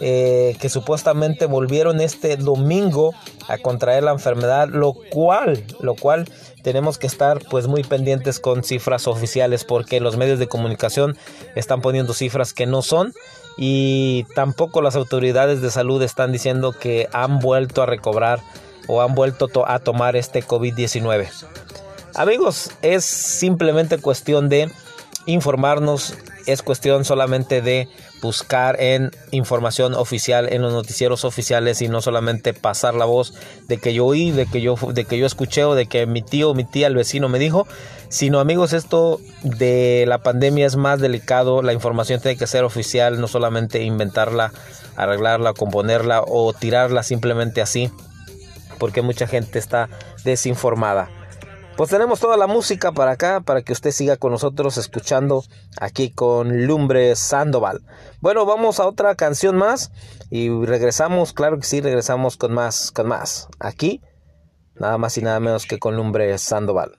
eh, 0.00 0.56
que 0.60 0.68
supuestamente 0.68 1.46
volvieron 1.46 2.00
este 2.00 2.36
domingo 2.36 3.14
a 3.48 3.58
contraer 3.58 4.04
la 4.04 4.12
enfermedad, 4.12 4.68
lo 4.68 4.92
cual, 5.10 5.64
lo 5.80 5.94
cual 5.96 6.28
tenemos 6.62 6.98
que 6.98 7.06
estar 7.06 7.40
pues 7.50 7.66
muy 7.66 7.82
pendientes 7.82 8.38
con 8.40 8.62
cifras 8.62 9.06
oficiales 9.08 9.64
porque 9.64 10.00
los 10.00 10.16
medios 10.16 10.38
de 10.38 10.46
comunicación 10.48 11.16
están 11.56 11.80
poniendo 11.80 12.14
cifras 12.14 12.52
que 12.52 12.66
no 12.66 12.82
son 12.82 13.12
y 13.56 14.24
tampoco 14.36 14.82
las 14.82 14.94
autoridades 14.94 15.60
de 15.62 15.70
salud 15.70 16.00
están 16.02 16.30
diciendo 16.30 16.72
que 16.72 17.08
han 17.12 17.40
vuelto 17.40 17.82
a 17.82 17.86
recobrar 17.86 18.40
o 18.86 19.02
han 19.02 19.14
vuelto 19.14 19.48
to- 19.48 19.68
a 19.68 19.80
tomar 19.80 20.14
este 20.14 20.42
COVID-19. 20.44 21.28
Amigos, 22.14 22.70
es 22.82 23.04
simplemente 23.04 23.98
cuestión 23.98 24.48
de 24.48 24.70
informarnos 25.26 26.14
es 26.48 26.62
cuestión 26.62 27.04
solamente 27.04 27.60
de 27.62 27.88
buscar 28.22 28.80
en 28.80 29.10
información 29.30 29.94
oficial 29.94 30.52
en 30.52 30.62
los 30.62 30.72
noticieros 30.72 31.24
oficiales 31.24 31.82
y 31.82 31.88
no 31.88 32.00
solamente 32.00 32.54
pasar 32.54 32.94
la 32.94 33.04
voz 33.04 33.34
de 33.68 33.78
que 33.78 33.92
yo 33.92 34.06
oí, 34.06 34.30
de 34.30 34.46
que 34.46 34.60
yo 34.60 34.76
de 34.92 35.04
que 35.04 35.18
yo 35.18 35.26
escuché 35.26 35.64
o 35.64 35.74
de 35.74 35.86
que 35.86 36.06
mi 36.06 36.22
tío, 36.22 36.54
mi 36.54 36.64
tía, 36.64 36.86
el 36.86 36.94
vecino 36.94 37.28
me 37.28 37.38
dijo, 37.38 37.66
sino 38.08 38.40
amigos, 38.40 38.72
esto 38.72 39.20
de 39.42 40.04
la 40.08 40.18
pandemia 40.18 40.66
es 40.66 40.76
más 40.76 41.00
delicado, 41.00 41.62
la 41.62 41.74
información 41.74 42.20
tiene 42.20 42.38
que 42.38 42.46
ser 42.46 42.64
oficial, 42.64 43.20
no 43.20 43.28
solamente 43.28 43.82
inventarla, 43.82 44.52
arreglarla, 44.96 45.52
componerla 45.52 46.22
o 46.26 46.52
tirarla 46.54 47.02
simplemente 47.02 47.60
así, 47.60 47.90
porque 48.78 49.02
mucha 49.02 49.26
gente 49.26 49.58
está 49.58 49.88
desinformada. 50.24 51.17
Pues 51.78 51.90
tenemos 51.90 52.18
toda 52.18 52.36
la 52.36 52.48
música 52.48 52.90
para 52.90 53.12
acá, 53.12 53.40
para 53.40 53.62
que 53.62 53.72
usted 53.72 53.92
siga 53.92 54.16
con 54.16 54.32
nosotros 54.32 54.76
escuchando 54.78 55.44
aquí 55.80 56.10
con 56.10 56.66
Lumbre 56.66 57.14
Sandoval. 57.14 57.82
Bueno, 58.20 58.44
vamos 58.44 58.80
a 58.80 58.86
otra 58.88 59.14
canción 59.14 59.56
más 59.56 59.92
y 60.28 60.50
regresamos, 60.64 61.32
claro 61.32 61.56
que 61.56 61.66
sí, 61.66 61.80
regresamos 61.80 62.36
con 62.36 62.52
más, 62.52 62.90
con 62.90 63.06
más. 63.06 63.46
Aquí, 63.60 64.02
nada 64.74 64.98
más 64.98 65.16
y 65.18 65.22
nada 65.22 65.38
menos 65.38 65.66
que 65.66 65.78
con 65.78 65.94
Lumbre 65.94 66.36
Sandoval. 66.38 66.98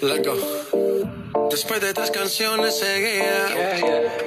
Después 0.00 1.80
de 1.80 1.92
tres 1.92 2.12
canciones 2.12 2.78
seguía, 2.78 3.48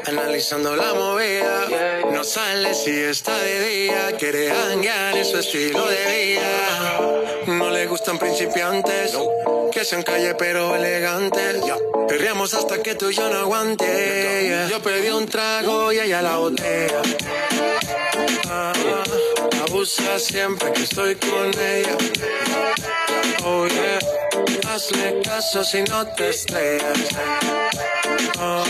analizando 0.05 0.75
la 0.75 0.93
movida. 0.93 2.01
No 2.12 2.25
sale 2.25 2.73
si 2.73 2.91
está 2.91 3.38
de 3.38 3.69
día, 3.69 4.12
quiere 4.19 4.51
hanguear 4.51 5.15
en 5.15 5.23
su 5.23 5.38
estilo 5.38 5.86
de 5.88 6.36
vida. 6.36 7.57
No 7.57 7.69
le 7.69 7.88
gustan 7.88 8.19
principiantes, 8.19 9.17
que 9.71 9.86
sean 9.86 10.03
calle 10.03 10.36
pero 10.36 10.75
elegantes. 10.75 11.62
Perreamos 12.05 12.53
hasta 12.53 12.84
que 12.84 12.95
tú 12.95 13.10
y 13.10 13.13
yo 13.13 13.29
no 13.29 13.39
aguante. 13.39 14.67
Yo 14.69 14.81
pedí 14.81 15.10
un 15.10 15.25
trago 15.25 15.93
y 15.93 15.99
ella 15.99 16.21
la 16.21 16.36
botella. 16.36 17.01
Ah, 18.49 18.73
abusa 19.69 20.19
siempre 20.19 20.73
que 20.73 20.84
estoy 20.84 21.15
con 21.15 21.47
ella. 21.57 21.97
Oh 23.45 23.67
yeah, 23.67 24.20
hazle 24.71 25.21
caso 25.21 25.63
si 25.63 25.84
no 25.84 26.05
te 26.15 26.29
estrellas. 26.29 26.99
Oh, 28.39 28.63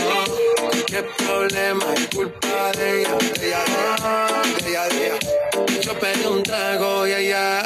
qué 0.87 1.03
problema 1.17 1.85
es 1.95 2.07
culpa 2.15 2.71
de 2.77 3.01
ella, 3.01 3.17
de 3.39 3.47
ella, 3.47 3.63
de 4.63 4.69
ella, 4.69 4.87
de 4.87 5.07
ella. 5.07 5.81
Yo 5.81 5.93
pedí 5.99 6.25
un 6.25 6.43
trago 6.43 7.07
y 7.07 7.13
ella 7.13 7.65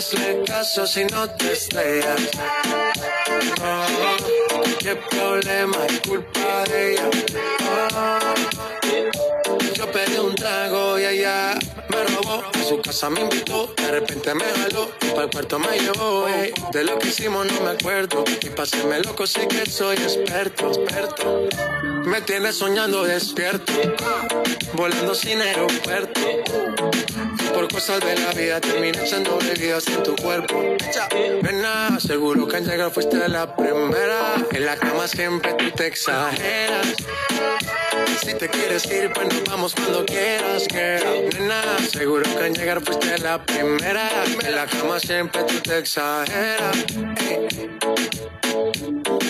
hazle 0.00 0.42
caso 0.46 0.86
si 0.86 1.04
no 1.04 1.28
te 1.28 1.52
estrellas. 1.52 2.20
Oh, 3.62 4.62
qué 4.78 4.96
problema 4.96 5.76
es 5.88 6.00
culpa 6.08 6.64
de 6.70 6.92
ella. 6.92 7.10
Oh, 7.94 8.89
yo 9.80 9.90
pedí 9.90 10.18
un 10.18 10.34
trago 10.34 10.98
y 10.98 11.04
ella 11.06 11.58
me 11.88 12.04
robó. 12.04 12.42
A 12.52 12.62
su 12.68 12.80
casa 12.82 13.08
me 13.08 13.20
invitó, 13.20 13.72
de 13.76 13.90
repente 13.90 14.34
me 14.34 14.44
jaló. 14.44 14.90
Para 15.14 15.22
el 15.22 15.30
cuarto 15.30 15.58
me 15.58 15.78
llevó. 15.78 16.26
De 16.72 16.84
lo 16.84 16.98
que 16.98 17.08
hicimos 17.08 17.46
no 17.50 17.60
me 17.62 17.70
acuerdo. 17.70 18.24
Y 18.42 18.50
paséme 18.50 19.00
loco, 19.00 19.26
sí 19.26 19.40
que 19.48 19.64
soy 19.64 19.96
experto, 19.96 20.68
experto. 20.68 21.48
Me 22.04 22.20
tienes 22.20 22.56
soñando 22.56 23.04
despierto, 23.04 23.72
volando 24.74 25.14
sin 25.14 25.40
aeropuerto. 25.40 26.20
Por 27.54 27.72
cosas 27.72 28.00
de 28.00 28.16
la 28.18 28.32
vida 28.32 28.60
terminé 28.60 28.98
echando 29.02 29.38
bebidas 29.38 29.86
en 29.88 30.02
tu 30.02 30.14
cuerpo. 30.16 30.76
Nena, 31.42 31.98
seguro 32.00 32.46
que 32.46 32.56
al 32.56 32.66
llegar 32.66 32.90
fuiste 32.90 33.16
la 33.28 33.56
primera. 33.56 34.34
En 34.52 34.66
la 34.66 34.76
cama 34.76 35.08
siempre 35.08 35.54
tú 35.54 35.70
te 35.70 35.86
exageras. 35.86 36.94
Si 38.18 38.34
te 38.34 38.48
quieres 38.48 38.84
ir, 38.86 39.12
pues 39.12 39.28
nos 39.28 39.44
vamos 39.44 39.74
cuando 39.74 40.04
quieras, 40.04 40.66
girl. 40.68 41.28
Nena, 41.38 41.78
seguro 41.90 42.22
que 42.22 42.44
al 42.44 42.54
llegar 42.54 42.82
fuiste 42.82 43.18
la 43.18 43.42
primera. 43.44 44.08
En 44.42 44.54
la 44.54 44.66
cama 44.66 44.98
siempre 45.00 45.42
tú 45.44 45.60
te 45.60 45.78
exageras. 45.78 46.76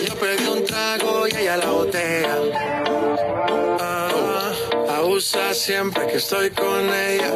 Yo 0.05 0.15
pedí 0.15 0.45
un 0.47 0.65
trago 0.65 1.27
y 1.27 1.35
ella 1.35 1.57
la 1.57 1.67
botella. 1.67 2.37
Ah, 3.79 4.51
abusa 4.97 5.53
siempre 5.53 6.07
que 6.07 6.17
estoy 6.17 6.49
con 6.51 6.93
ella. 6.93 7.31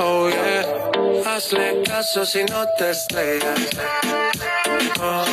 Oh 0.00 0.28
yeah, 0.28 1.34
hazle 1.34 1.82
caso 1.84 2.24
si 2.24 2.44
no 2.44 2.64
te 2.76 2.90
estrellas. 2.90 3.60
Oh, 5.00 5.24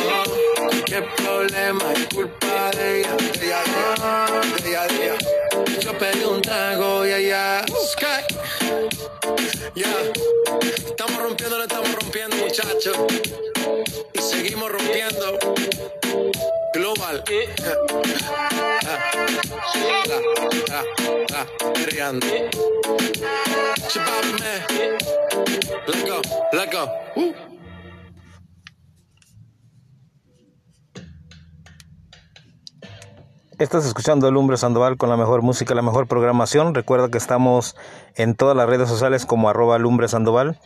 qué 0.84 1.02
problema 1.16 1.92
es 1.92 2.06
culpa 2.14 2.45
ella, 2.78 3.16
de 3.16 3.46
ella, 3.46 3.62
de 4.62 4.68
ella, 4.68 4.86
de 4.86 5.04
ella. 5.04 5.18
Yo 5.80 5.98
pedí 5.98 6.24
un 6.24 6.42
trago 6.42 7.06
y 7.06 7.12
ella. 7.12 7.64
Sky. 7.92 8.22
Ya, 9.74 9.86
estamos 10.86 11.22
rompiendo, 11.22 11.58
lo 11.58 11.64
estamos 11.64 11.94
rompiendo, 11.94 12.36
muchachos. 12.36 12.96
Y 14.12 14.18
seguimos 14.18 14.70
rompiendo. 14.70 15.38
Global. 16.74 17.24
Ah, 18.84 19.00
ah, 20.70 20.84
ah, 21.34 21.46
perreando. 21.74 22.26
Chipame. 23.88 24.54
Let 25.86 26.08
go, 26.08 26.20
let 26.52 26.70
go. 26.72 27.55
Estás 33.58 33.86
escuchando 33.86 34.30
Lumbre 34.30 34.58
Sandoval 34.58 34.98
con 34.98 35.08
la 35.08 35.16
mejor 35.16 35.40
música, 35.40 35.74
la 35.74 35.80
mejor 35.80 36.06
programación. 36.06 36.74
Recuerda 36.74 37.08
que 37.08 37.16
estamos 37.16 37.74
en 38.14 38.34
todas 38.34 38.54
las 38.54 38.68
redes 38.68 38.86
sociales 38.86 39.24
como 39.24 39.48
arroba 39.48 39.78
Lumbre 39.78 40.08
Sandoval. 40.08 40.60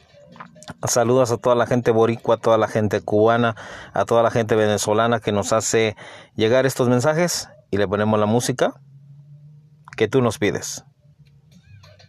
Saludos 0.89 1.31
a 1.31 1.37
toda 1.37 1.55
la 1.55 1.69
gente 1.69 1.93
boricua, 1.93 2.35
a 2.35 2.39
toda 2.39 2.59
la 2.59 2.67
gente 2.67 3.01
cubana, 3.01 3.55
a 3.93 4.05
toda 4.07 4.25
la 4.25 4.33
gente 4.33 4.57
venezolana 4.57 5.21
que 5.21 5.31
nos 5.31 5.53
hace 5.53 5.95
llegar 6.35 6.67
estos 6.67 6.89
mensajes 6.89 7.49
y 7.71 7.77
le 7.77 7.87
ponemos 7.87 8.19
la 8.19 8.27
música 8.27 8.81
que 9.97 10.09
tú 10.09 10.21
nos 10.21 10.39
pides. 10.39 10.83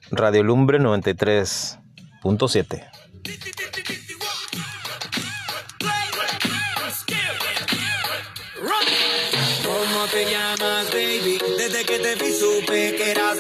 Radio 0.10 0.42
Lumbre 0.42 0.80
93.7. 0.80 2.90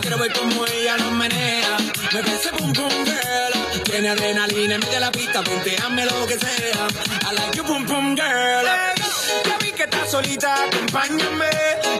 quiero 0.00 0.18
ver 0.18 0.32
cómo 0.32 0.66
ella 0.66 0.96
lo 0.96 1.10
menea. 1.10 1.76
Mueve 2.12 2.34
ese 2.34 2.50
boom 2.52 2.72
boom 2.72 3.04
girl. 3.04 3.82
Tiene 3.84 4.08
adrenalina 4.08 4.78
de 4.78 5.00
la 5.00 5.10
pista, 5.10 5.42
ponteame 5.42 6.04
lo 6.04 6.26
que 6.26 6.38
sea. 6.38 6.88
I 7.30 7.34
like 7.34 7.56
your 7.56 7.66
boom 7.66 7.84
boom 7.86 8.16
girl. 8.16 8.66
Ya 9.46 9.58
vi 9.60 9.72
que 9.72 9.84
estás 9.84 10.10
solita, 10.10 10.64
acompáñame. 10.64 11.50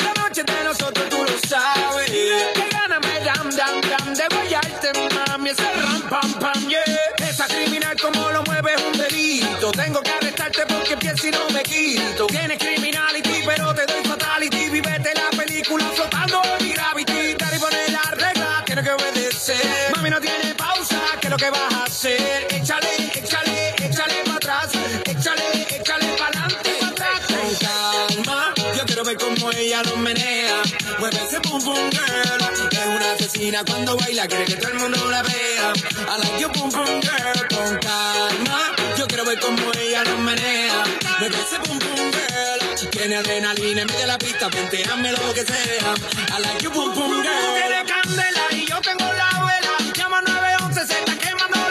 La 0.04 0.22
noche 0.22 0.42
de 0.44 0.64
nosotros 0.64 1.08
tú 1.08 1.16
lo 1.16 1.48
sabes. 1.48 2.10
Que 2.10 2.68
gana 2.70 3.00
me 3.00 3.20
dam 3.24 3.50
dam 3.50 3.80
dam 3.90 4.14
de 4.14 4.26
guayarte, 4.34 4.92
mami. 5.14 5.50
Ese 5.50 5.72
ram 5.74 6.02
pam 6.08 6.32
pam, 6.40 6.68
yeah. 6.68 7.28
Esa 7.28 7.46
criminal 7.46 7.96
como 8.00 8.30
lo 8.30 8.42
mueve 8.44 8.74
es 8.74 8.82
un 8.82 8.92
delito. 8.92 9.70
Tengo 9.72 10.00
que 10.02 10.10
arrestarte 10.10 10.66
porque 10.66 10.96
pienso 10.96 11.26
y 11.26 11.30
no 11.30 11.48
me 11.50 11.62
quito. 11.62 12.26
Tienes 12.26 12.58
criminality, 12.58 13.42
pero 13.46 13.74
te 13.74 13.86
doy 13.86 14.07
hacer? 21.88 22.46
Échale, 22.50 23.12
échale, 23.14 23.74
échale 23.78 24.14
para 24.24 24.36
atrás. 24.36 24.70
Échale, 25.04 25.66
échale 25.70 26.06
para 26.18 26.44
adelante. 26.44 26.70
Con 27.28 27.54
calma, 27.56 28.54
yo 28.76 28.84
quiero 28.86 29.04
ver 29.04 29.16
cómo 29.16 29.50
ella 29.52 29.82
lo 29.82 29.96
menea. 29.96 30.62
Mueve 30.98 31.18
ese 31.26 31.40
pum 31.40 31.62
pum 31.62 31.90
girl. 31.90 32.42
Es 32.70 32.86
una 32.86 33.12
asesina 33.12 33.64
cuando 33.64 33.96
baila, 33.96 34.26
quiere 34.26 34.44
que 34.44 34.56
todo 34.56 34.72
el 34.72 34.78
mundo 34.80 35.10
la 35.10 35.22
vea. 35.22 35.72
I 35.74 36.18
like 36.20 36.38
your 36.40 36.52
pum 36.52 36.70
pum 36.70 37.00
girl. 37.00 37.48
Con 37.48 37.78
calma, 37.78 38.60
yo 38.96 39.06
quiero 39.06 39.24
ver 39.24 39.38
cómo 39.40 39.72
ella 39.80 40.04
lo 40.04 40.18
menea. 40.18 40.84
Mueve 41.18 41.36
ese 41.36 41.58
pum 41.60 41.78
pum 41.78 42.10
girl. 42.12 42.90
Tiene 42.90 43.16
adrenalina 43.16 43.84
de 43.84 44.06
la 44.06 44.18
pista, 44.18 44.48
ponteame 44.50 45.12
lo 45.12 45.34
que 45.34 45.44
sea. 45.44 45.94
I 46.36 46.42
like 46.42 46.62
your 46.62 46.72
pum 46.72 46.92
pum 46.94 47.22
girl. 47.22 47.54
Tiene 47.56 47.84
candela 47.84 48.44
y 48.52 48.66
yo 48.66 48.80
tengo 48.82 49.04
la 49.12 49.30
vela. 49.46 49.92
Llama 49.94 50.20
911, 50.22 50.86
se 50.86 50.98
está 50.98 51.14
quemando 51.18 51.67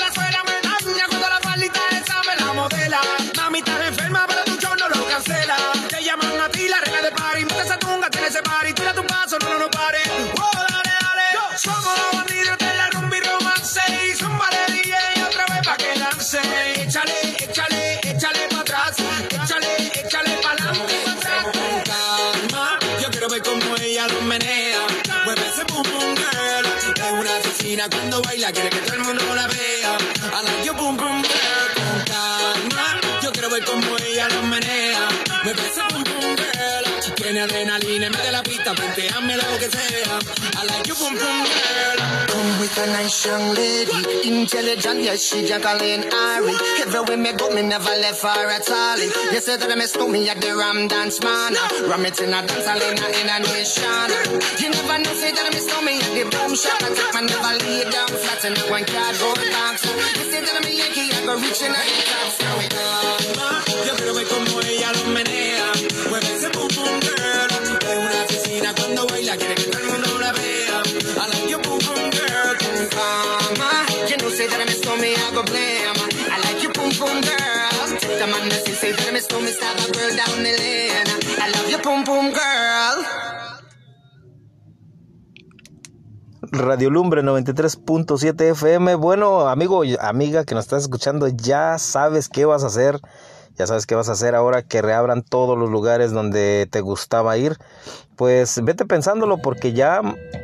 baila, 28.47 28.51
quiere 28.51 28.69
que 28.69 28.81
todo 28.85 28.95
el 28.95 29.03
mundo 29.03 29.35
la 29.35 29.47
vea. 29.47 29.97
I 30.33 30.41
like 30.43 30.65
your 30.65 30.75
pum 30.75 30.97
pum 30.97 31.21
girl. 31.21 31.69
Con 32.05 32.69
calma, 32.69 33.19
yo 33.21 33.31
quiero 33.31 33.49
ver 33.49 33.63
cómo 33.65 33.97
ella 33.97 34.27
lo 34.29 34.41
menea. 34.43 35.07
Mueve 35.43 35.61
ese 35.67 35.81
pum 35.89 36.03
pum 36.03 36.35
girl. 36.35 37.15
Tiene 37.15 37.41
adrenalina 37.41 38.05
en 38.07 38.11
medio 38.11 38.25
de 38.25 38.31
la 38.31 38.43
pista, 38.43 38.73
ponteame 38.73 39.37
lo 39.37 39.57
que 39.59 39.69
sea. 39.69 40.19
A 42.77 42.85
nice 42.87 43.25
young 43.25 43.53
lady, 43.55 44.27
intelligent, 44.27 45.01
yes, 45.01 45.23
she 45.23 45.45
Jacqueline 45.45 46.03
Ari. 46.13 46.53
Everywhere 46.81 47.17
me 47.17 47.33
go, 47.33 47.49
me 47.49 47.61
never 47.61 47.95
left 48.03 48.21
her 48.21 48.47
at 48.49 48.69
all. 48.69 48.97
You 49.33 49.39
said 49.39 49.59
that 49.61 49.71
I 49.71 49.75
miss 49.75 49.97
me 49.97 50.29
at 50.29 50.39
the 50.41 50.55
Ram 50.55 50.87
Dance 50.87 51.21
Man. 51.23 51.53
Ram 51.89 52.05
it 52.05 52.19
in 52.19 52.33
a 52.33 52.45
dance 52.45 52.67
hall 52.67 52.81
in 52.81 52.97
a, 52.97 53.39
nation. 53.39 54.09
You 54.61 54.69
never 54.69 54.97
know, 55.01 55.13
say 55.13 55.31
that 55.31 55.45
I 55.45 55.51
miss 55.53 55.67
me 55.81 55.97
at 55.97 56.11
the 56.13 56.23
boom 56.29 56.55
shop. 56.55 56.81
I 56.83 56.93
take 56.93 57.13
my 57.13 57.21
never 57.21 57.53
lay 57.65 57.83
down 57.89 58.07
flat 58.07 58.45
in 58.45 58.53
one 58.69 58.85
cardboard 58.85 59.41
box. 59.53 59.85
You 60.17 60.25
say 60.29 60.41
that 60.41 60.53
I'm 60.53 60.65
a 60.65 60.71
Yankee, 60.71 61.09
I 61.13 61.25
go 61.25 61.35
reaching 61.35 61.73
out 61.73 61.85
the 61.85 62.37
top. 62.39 62.46
Radio 86.57 86.89
Lumbre 86.89 87.21
93.7 87.21 88.51
FM. 88.51 88.95
Bueno, 88.95 89.47
amigo 89.47 89.83
amiga 89.99 90.43
que 90.43 90.55
nos 90.55 90.65
estás 90.65 90.83
escuchando, 90.83 91.27
ya 91.27 91.77
sabes 91.77 92.29
qué 92.29 92.45
vas 92.45 92.63
a 92.63 92.67
hacer. 92.67 92.99
Ya 93.57 93.65
sabes 93.65 93.85
qué 93.85 93.95
vas 93.95 94.09
a 94.09 94.11
hacer 94.11 94.35
ahora 94.35 94.61
que 94.61 94.81
reabran 94.81 95.23
todos 95.23 95.57
los 95.57 95.69
lugares 95.69 96.11
donde 96.11 96.67
te 96.69 96.81
gustaba 96.81 97.37
ir. 97.37 97.57
Pues 98.15 98.63
vete 98.63 98.85
pensándolo 98.85 99.39
porque 99.39 99.73
ya, 99.73 100.01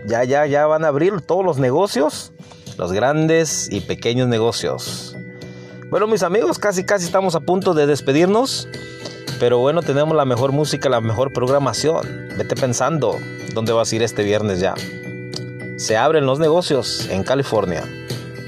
ya, 0.07 0.23
ya, 0.23 0.45
ya 0.45 0.65
van 0.65 0.83
a 0.83 0.87
abrir 0.87 1.21
todos 1.21 1.45
los 1.45 1.59
negocios, 1.59 2.33
los 2.77 2.91
grandes 2.91 3.71
y 3.71 3.81
pequeños 3.81 4.27
negocios. 4.27 5.15
Bueno, 5.91 6.07
mis 6.07 6.23
amigos, 6.23 6.57
casi, 6.57 6.83
casi 6.83 7.05
estamos 7.05 7.35
a 7.35 7.39
punto 7.41 7.73
de 7.73 7.85
despedirnos. 7.85 8.67
Pero 9.39 9.59
bueno, 9.59 9.81
tenemos 9.81 10.15
la 10.15 10.25
mejor 10.25 10.51
música, 10.51 10.89
la 10.89 11.01
mejor 11.01 11.33
programación. 11.33 12.29
Vete 12.37 12.55
pensando 12.55 13.19
dónde 13.53 13.73
vas 13.73 13.91
a 13.91 13.95
ir 13.95 14.03
este 14.03 14.23
viernes 14.23 14.59
ya. 14.59 14.73
Se 15.83 15.97
abren 15.97 16.25
los 16.25 16.39
negocios 16.39 17.09
en 17.09 17.23
California. 17.25 17.83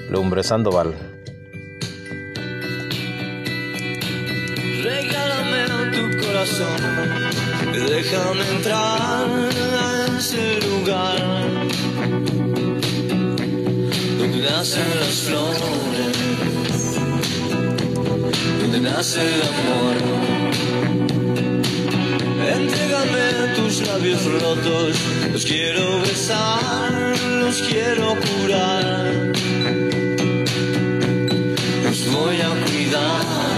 Lumbre 0.10 0.42
Sandoval. 0.42 0.96
Regálame 4.82 5.66
tu 5.92 6.26
corazón 6.26 6.96
déjame 7.90 8.50
entrar 8.56 9.28
a 9.28 10.18
ese 10.18 10.62
lugar 10.62 11.20
donde 14.18 14.38
nacen 14.50 15.00
las 15.02 15.16
flores, 15.28 16.18
donde 18.62 18.80
nace 18.80 19.20
el 19.20 19.42
amor. 19.42 20.35
Entrégame 22.58 23.56
tus 23.56 23.86
labios 23.88 24.24
rotos, 24.26 24.96
los 25.32 25.46
quiero 25.46 26.00
besar, 26.02 26.92
los 27.42 27.62
quiero 27.62 28.16
curar, 28.16 29.14
los 31.84 32.12
voy 32.12 32.38
a 32.42 32.50
cuidar 32.66 33.55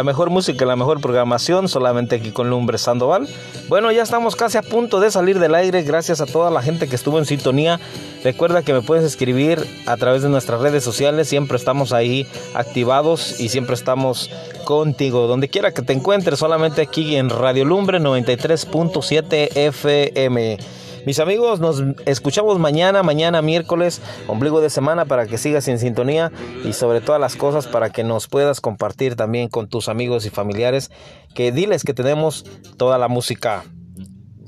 la 0.00 0.04
mejor 0.04 0.30
música 0.30 0.64
la 0.64 0.76
mejor 0.76 1.02
programación 1.02 1.68
solamente 1.68 2.16
aquí 2.16 2.30
con 2.30 2.48
Lumbre 2.48 2.78
Sandoval. 2.78 3.28
Bueno, 3.68 3.92
ya 3.92 4.02
estamos 4.02 4.34
casi 4.34 4.56
a 4.56 4.62
punto 4.62 4.98
de 4.98 5.10
salir 5.10 5.38
del 5.38 5.54
aire 5.54 5.82
gracias 5.82 6.22
a 6.22 6.26
toda 6.26 6.50
la 6.50 6.62
gente 6.62 6.88
que 6.88 6.96
estuvo 6.96 7.18
en 7.18 7.26
sintonía. 7.26 7.78
Recuerda 8.24 8.62
que 8.62 8.72
me 8.72 8.80
puedes 8.80 9.04
escribir 9.04 9.62
a 9.84 9.98
través 9.98 10.22
de 10.22 10.30
nuestras 10.30 10.62
redes 10.62 10.82
sociales, 10.84 11.28
siempre 11.28 11.58
estamos 11.58 11.92
ahí 11.92 12.26
activados 12.54 13.38
y 13.40 13.50
siempre 13.50 13.74
estamos 13.74 14.30
contigo. 14.64 15.26
Donde 15.26 15.50
quiera 15.50 15.74
que 15.74 15.82
te 15.82 15.92
encuentres, 15.92 16.38
solamente 16.38 16.80
aquí 16.80 17.16
en 17.16 17.28
Radio 17.28 17.66
Lumbre 17.66 18.00
93.7 18.00 19.50
FM. 19.54 20.79
Mis 21.06 21.18
amigos, 21.18 21.60
nos 21.60 21.82
escuchamos 22.04 22.58
mañana, 22.58 23.02
mañana 23.02 23.42
miércoles, 23.42 24.00
ombligo 24.26 24.60
de 24.60 24.70
semana, 24.70 25.06
para 25.06 25.26
que 25.26 25.38
sigas 25.38 25.66
en 25.68 25.78
sintonía 25.78 26.30
y 26.64 26.72
sobre 26.72 27.00
todas 27.00 27.20
las 27.20 27.36
cosas 27.36 27.66
para 27.66 27.90
que 27.90 28.04
nos 28.04 28.28
puedas 28.28 28.60
compartir 28.60 29.16
también 29.16 29.48
con 29.48 29.68
tus 29.68 29.88
amigos 29.88 30.26
y 30.26 30.30
familiares, 30.30 30.90
que 31.34 31.52
diles 31.52 31.84
que 31.84 31.94
tenemos 31.94 32.44
toda 32.76 32.98
la 32.98 33.08
música 33.08 33.64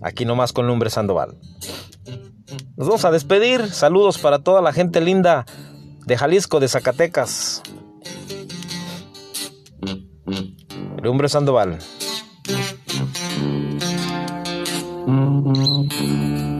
aquí 0.02 0.24
nomás 0.24 0.52
con 0.52 0.66
Lumbre 0.66 0.90
Sandoval. 0.90 1.38
Nos 2.76 2.86
vamos 2.86 3.04
a 3.04 3.10
despedir, 3.10 3.70
saludos 3.70 4.18
para 4.18 4.40
toda 4.40 4.60
la 4.60 4.72
gente 4.72 5.00
linda 5.00 5.46
de 6.04 6.16
Jalisco, 6.18 6.60
de 6.60 6.68
Zacatecas. 6.68 7.62
Lumbre 11.02 11.28
Sandoval. 11.28 11.78
Sabes, 15.04 16.51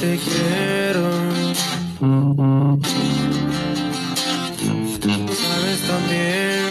te 0.00 0.16
quiero. 0.16 1.10
Sabes 5.42 5.80
también 5.92 6.68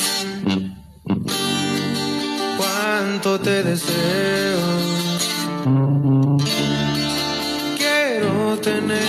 cuánto 2.58 3.40
te 3.40 3.64
deseo. 3.64 4.60
Quiero 7.78 8.58
tener 8.60 9.08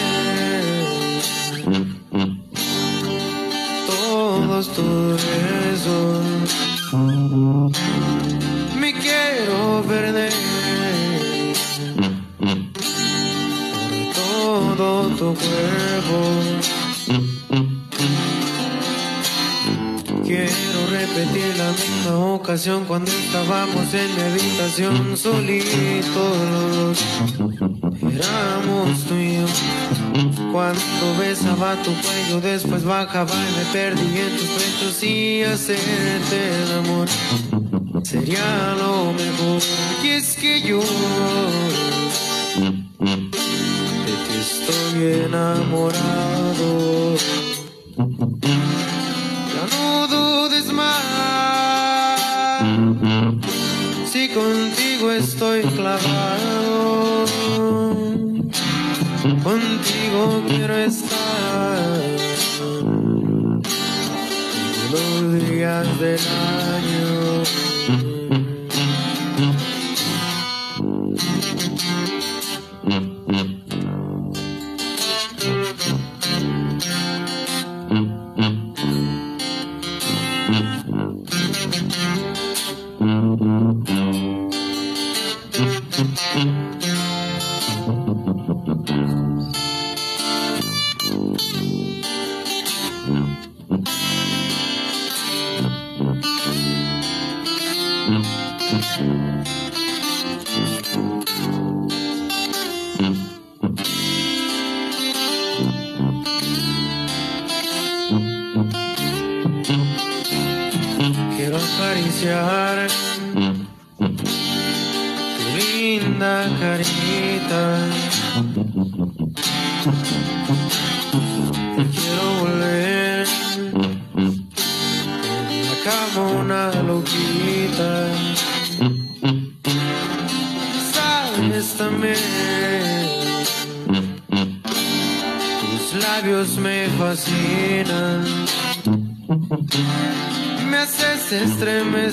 todos 3.86 4.68
tus 4.74 5.20
besos. 5.28 6.24
Me 8.80 8.92
quiero 8.94 9.84
perder 9.86 10.47
Quiero 20.24 20.86
repetir 20.90 21.56
la 21.56 21.72
misma 21.72 22.34
ocasión 22.34 22.84
cuando 22.84 23.10
estábamos 23.10 23.94
en 23.94 24.14
mi 24.14 24.20
habitación 24.20 25.16
solitos. 25.16 26.98
Éramos 28.02 29.04
tú 29.08 29.14
y. 29.14 29.38
Cuando 30.52 31.16
besaba 31.18 31.76
tu 31.82 31.92
cuello, 31.92 32.40
después 32.40 32.84
bajaba 32.84 33.30
y 33.30 33.58
me 33.58 33.72
perdí 33.72 34.18
en 34.18 34.36
tus 34.36 34.48
pechos 34.48 35.02
y 35.02 35.42
hacerte 35.42 36.62
el 36.62 36.78
amor 36.78 37.08
sería 38.02 38.74
lo 38.78 39.12
mejor. 39.12 39.62
Y 40.02 40.08
es 40.08 40.36
que 40.36 40.62
yo 40.62 40.80
enamorado. 45.02 46.70
Ya 49.54 49.64
no 49.76 50.06
dudes 50.08 50.72
más. 50.72 52.62
Si 54.10 54.28
contigo 54.28 55.12
estoy 55.12 55.62
clavado, 55.62 57.24
contigo 59.42 60.42
quiero 60.48 60.76
estar. 60.76 61.88
Los 64.90 65.48
días 65.48 66.00
del 66.00 66.18
año. 66.18 66.77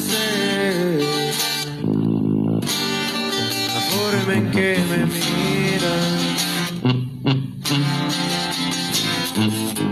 Estremecer. 0.05 1.01
La 3.73 3.81
forma 3.91 4.33
en 4.33 4.51
que 4.51 4.77
me 4.89 5.05
miras. 5.05 6.35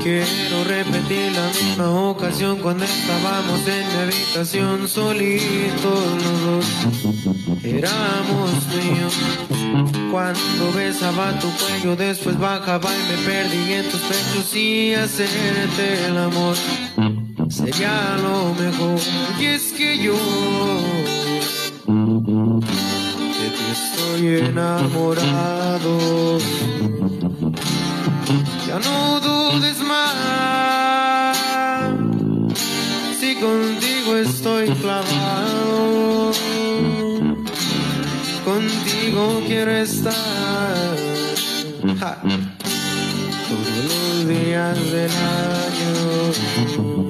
Quiero 0.01 0.63
repetir 0.65 1.31
la 1.31 1.47
misma 1.47 2.09
ocasión 2.09 2.59
cuando 2.59 2.83
estábamos 2.83 3.67
en 3.67 3.87
mi 3.87 3.93
habitación 4.03 4.87
solitos 4.87 5.99
los 6.23 6.45
dos. 6.45 6.65
Éramos 7.63 8.51
míos. 8.67 9.13
Cuando 10.11 10.71
besaba 10.75 11.39
tu 11.39 11.49
cuello, 11.49 11.95
después 11.95 12.37
bajaba 12.37 12.89
y 12.93 13.11
me 13.11 13.17
perdí 13.25 13.73
en 13.73 13.89
tus 13.89 14.01
pechos 14.01 14.55
y 14.55 14.93
hacerte 14.93 16.05
el 16.05 16.17
amor 16.17 16.55
sería 17.53 18.17
lo 18.17 18.53
mejor. 18.55 18.99
Que 19.77 19.97
yo 19.97 20.13
de 23.39 23.47
ti 23.49 23.65
estoy 23.71 24.27
enamorado. 24.49 25.91
Ya 28.67 28.79
no 28.79 29.19
dudes 29.19 29.79
más. 29.81 31.37
Si 33.19 33.35
contigo 33.35 34.17
estoy 34.17 34.69
clavado, 34.69 36.31
contigo 38.45 39.41
quiero 39.47 39.71
estar. 39.71 40.95
Todos 43.49 43.77
los 43.89 44.27
días 44.27 44.77
del 44.91 45.11
año. 45.11 47.02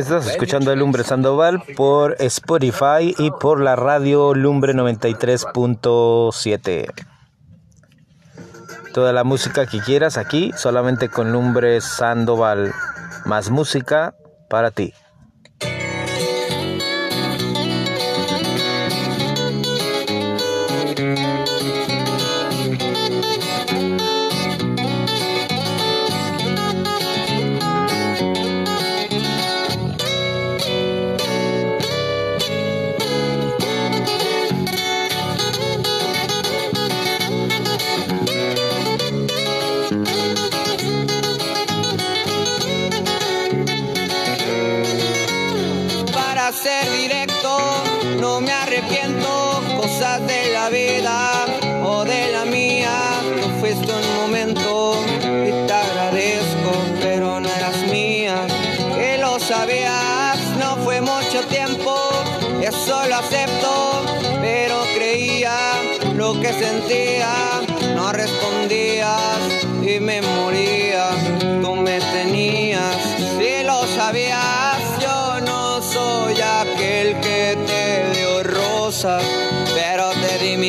Estás 0.00 0.26
escuchando 0.28 0.72
a 0.72 0.76
Lumbre 0.76 1.04
Sandoval 1.04 1.62
por 1.76 2.16
Spotify 2.20 3.14
y 3.18 3.30
por 3.32 3.60
la 3.60 3.76
radio 3.76 4.34
Lumbre 4.34 4.72
93.7. 4.72 6.86
Toda 8.94 9.12
la 9.12 9.24
música 9.24 9.66
que 9.66 9.80
quieras 9.80 10.16
aquí, 10.16 10.52
solamente 10.56 11.10
con 11.10 11.32
Lumbre 11.32 11.82
Sandoval. 11.82 12.72
Más 13.26 13.50
música 13.50 14.14
para 14.48 14.70
ti. 14.70 14.94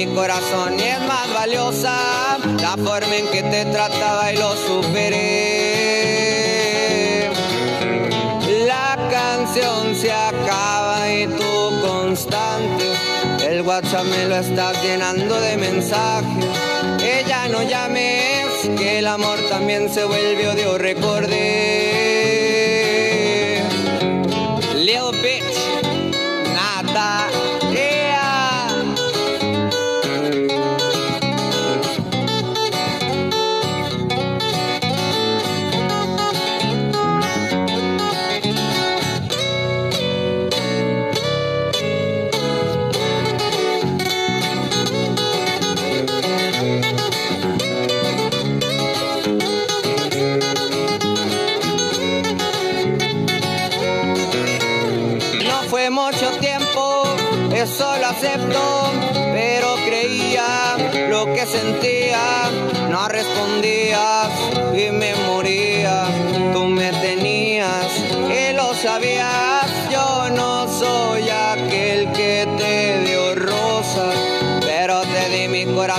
Mi 0.06 0.16
corazón 0.16 0.80
y 0.80 0.84
es 0.84 1.00
más 1.02 1.32
valiosa 1.34 2.38
la 2.60 2.76
forma 2.78 3.16
en 3.16 3.28
que 3.28 3.44
te 3.44 3.66
trataba 3.66 4.34
y 4.34 4.38
lo 4.38 4.56
superé. 4.56 5.30
La 8.66 8.98
canción 9.12 9.96
se 9.96 10.12
acaba 10.12 11.08
y 11.12 11.28
tú 11.28 11.82
constante. 11.82 12.86
El 13.48 13.62
WhatsApp 13.62 14.06
me 14.06 14.26
lo 14.26 14.38
estás 14.38 14.82
llenando 14.82 15.40
de 15.40 15.58
mensajes. 15.58 16.46
Ya 17.28 17.48
no 17.48 17.62
llames, 17.62 18.70
que 18.78 19.00
el 19.00 19.08
amor 19.08 19.38
también 19.50 19.90
se 19.94 20.04
vuelve 20.04 20.50
odio, 20.50 20.78
recordé. 20.80 22.02
Little 24.76 25.21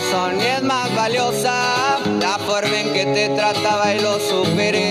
mi 0.03 0.11
corazón 0.11 0.41
y 0.41 0.45
es 0.45 0.63
más 0.63 0.95
valiosa 0.95 1.99
la 2.21 2.39
forma 2.39 2.81
en 2.81 2.93
que 2.93 3.07
te 3.07 3.29
trataba 3.31 3.95
y 3.95 4.01
lo 4.01 4.19
superé. 4.19 4.83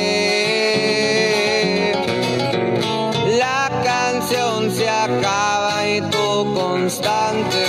La 3.38 3.70
canción 3.84 4.72
se 4.72 4.90
acaba 4.90 5.88
y 5.88 6.02
tú 6.02 6.54
constante. 6.54 7.66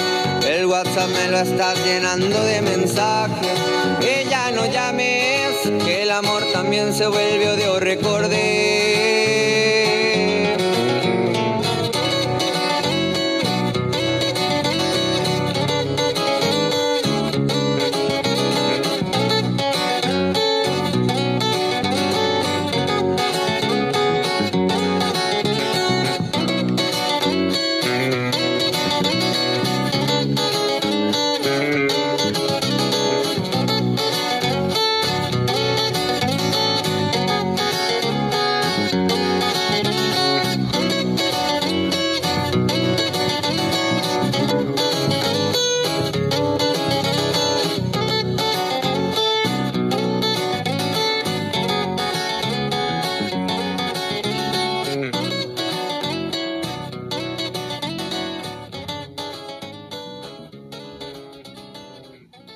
El 0.49 0.67
WhatsApp 0.67 1.09
me 1.09 1.29
lo 1.29 1.39
estás 1.39 1.79
llenando 1.85 2.43
de 2.43 2.63
mensajes. 2.63 3.59
Que 4.01 4.27
ya 4.29 4.51
no 4.51 4.67
llames, 4.67 5.71
que 5.85 6.03
el 6.03 6.11
amor 6.11 6.43
también 6.53 6.93
se 6.93 7.07
vuelve 7.07 7.51
odio, 7.51 7.79
recordé. 7.81 8.82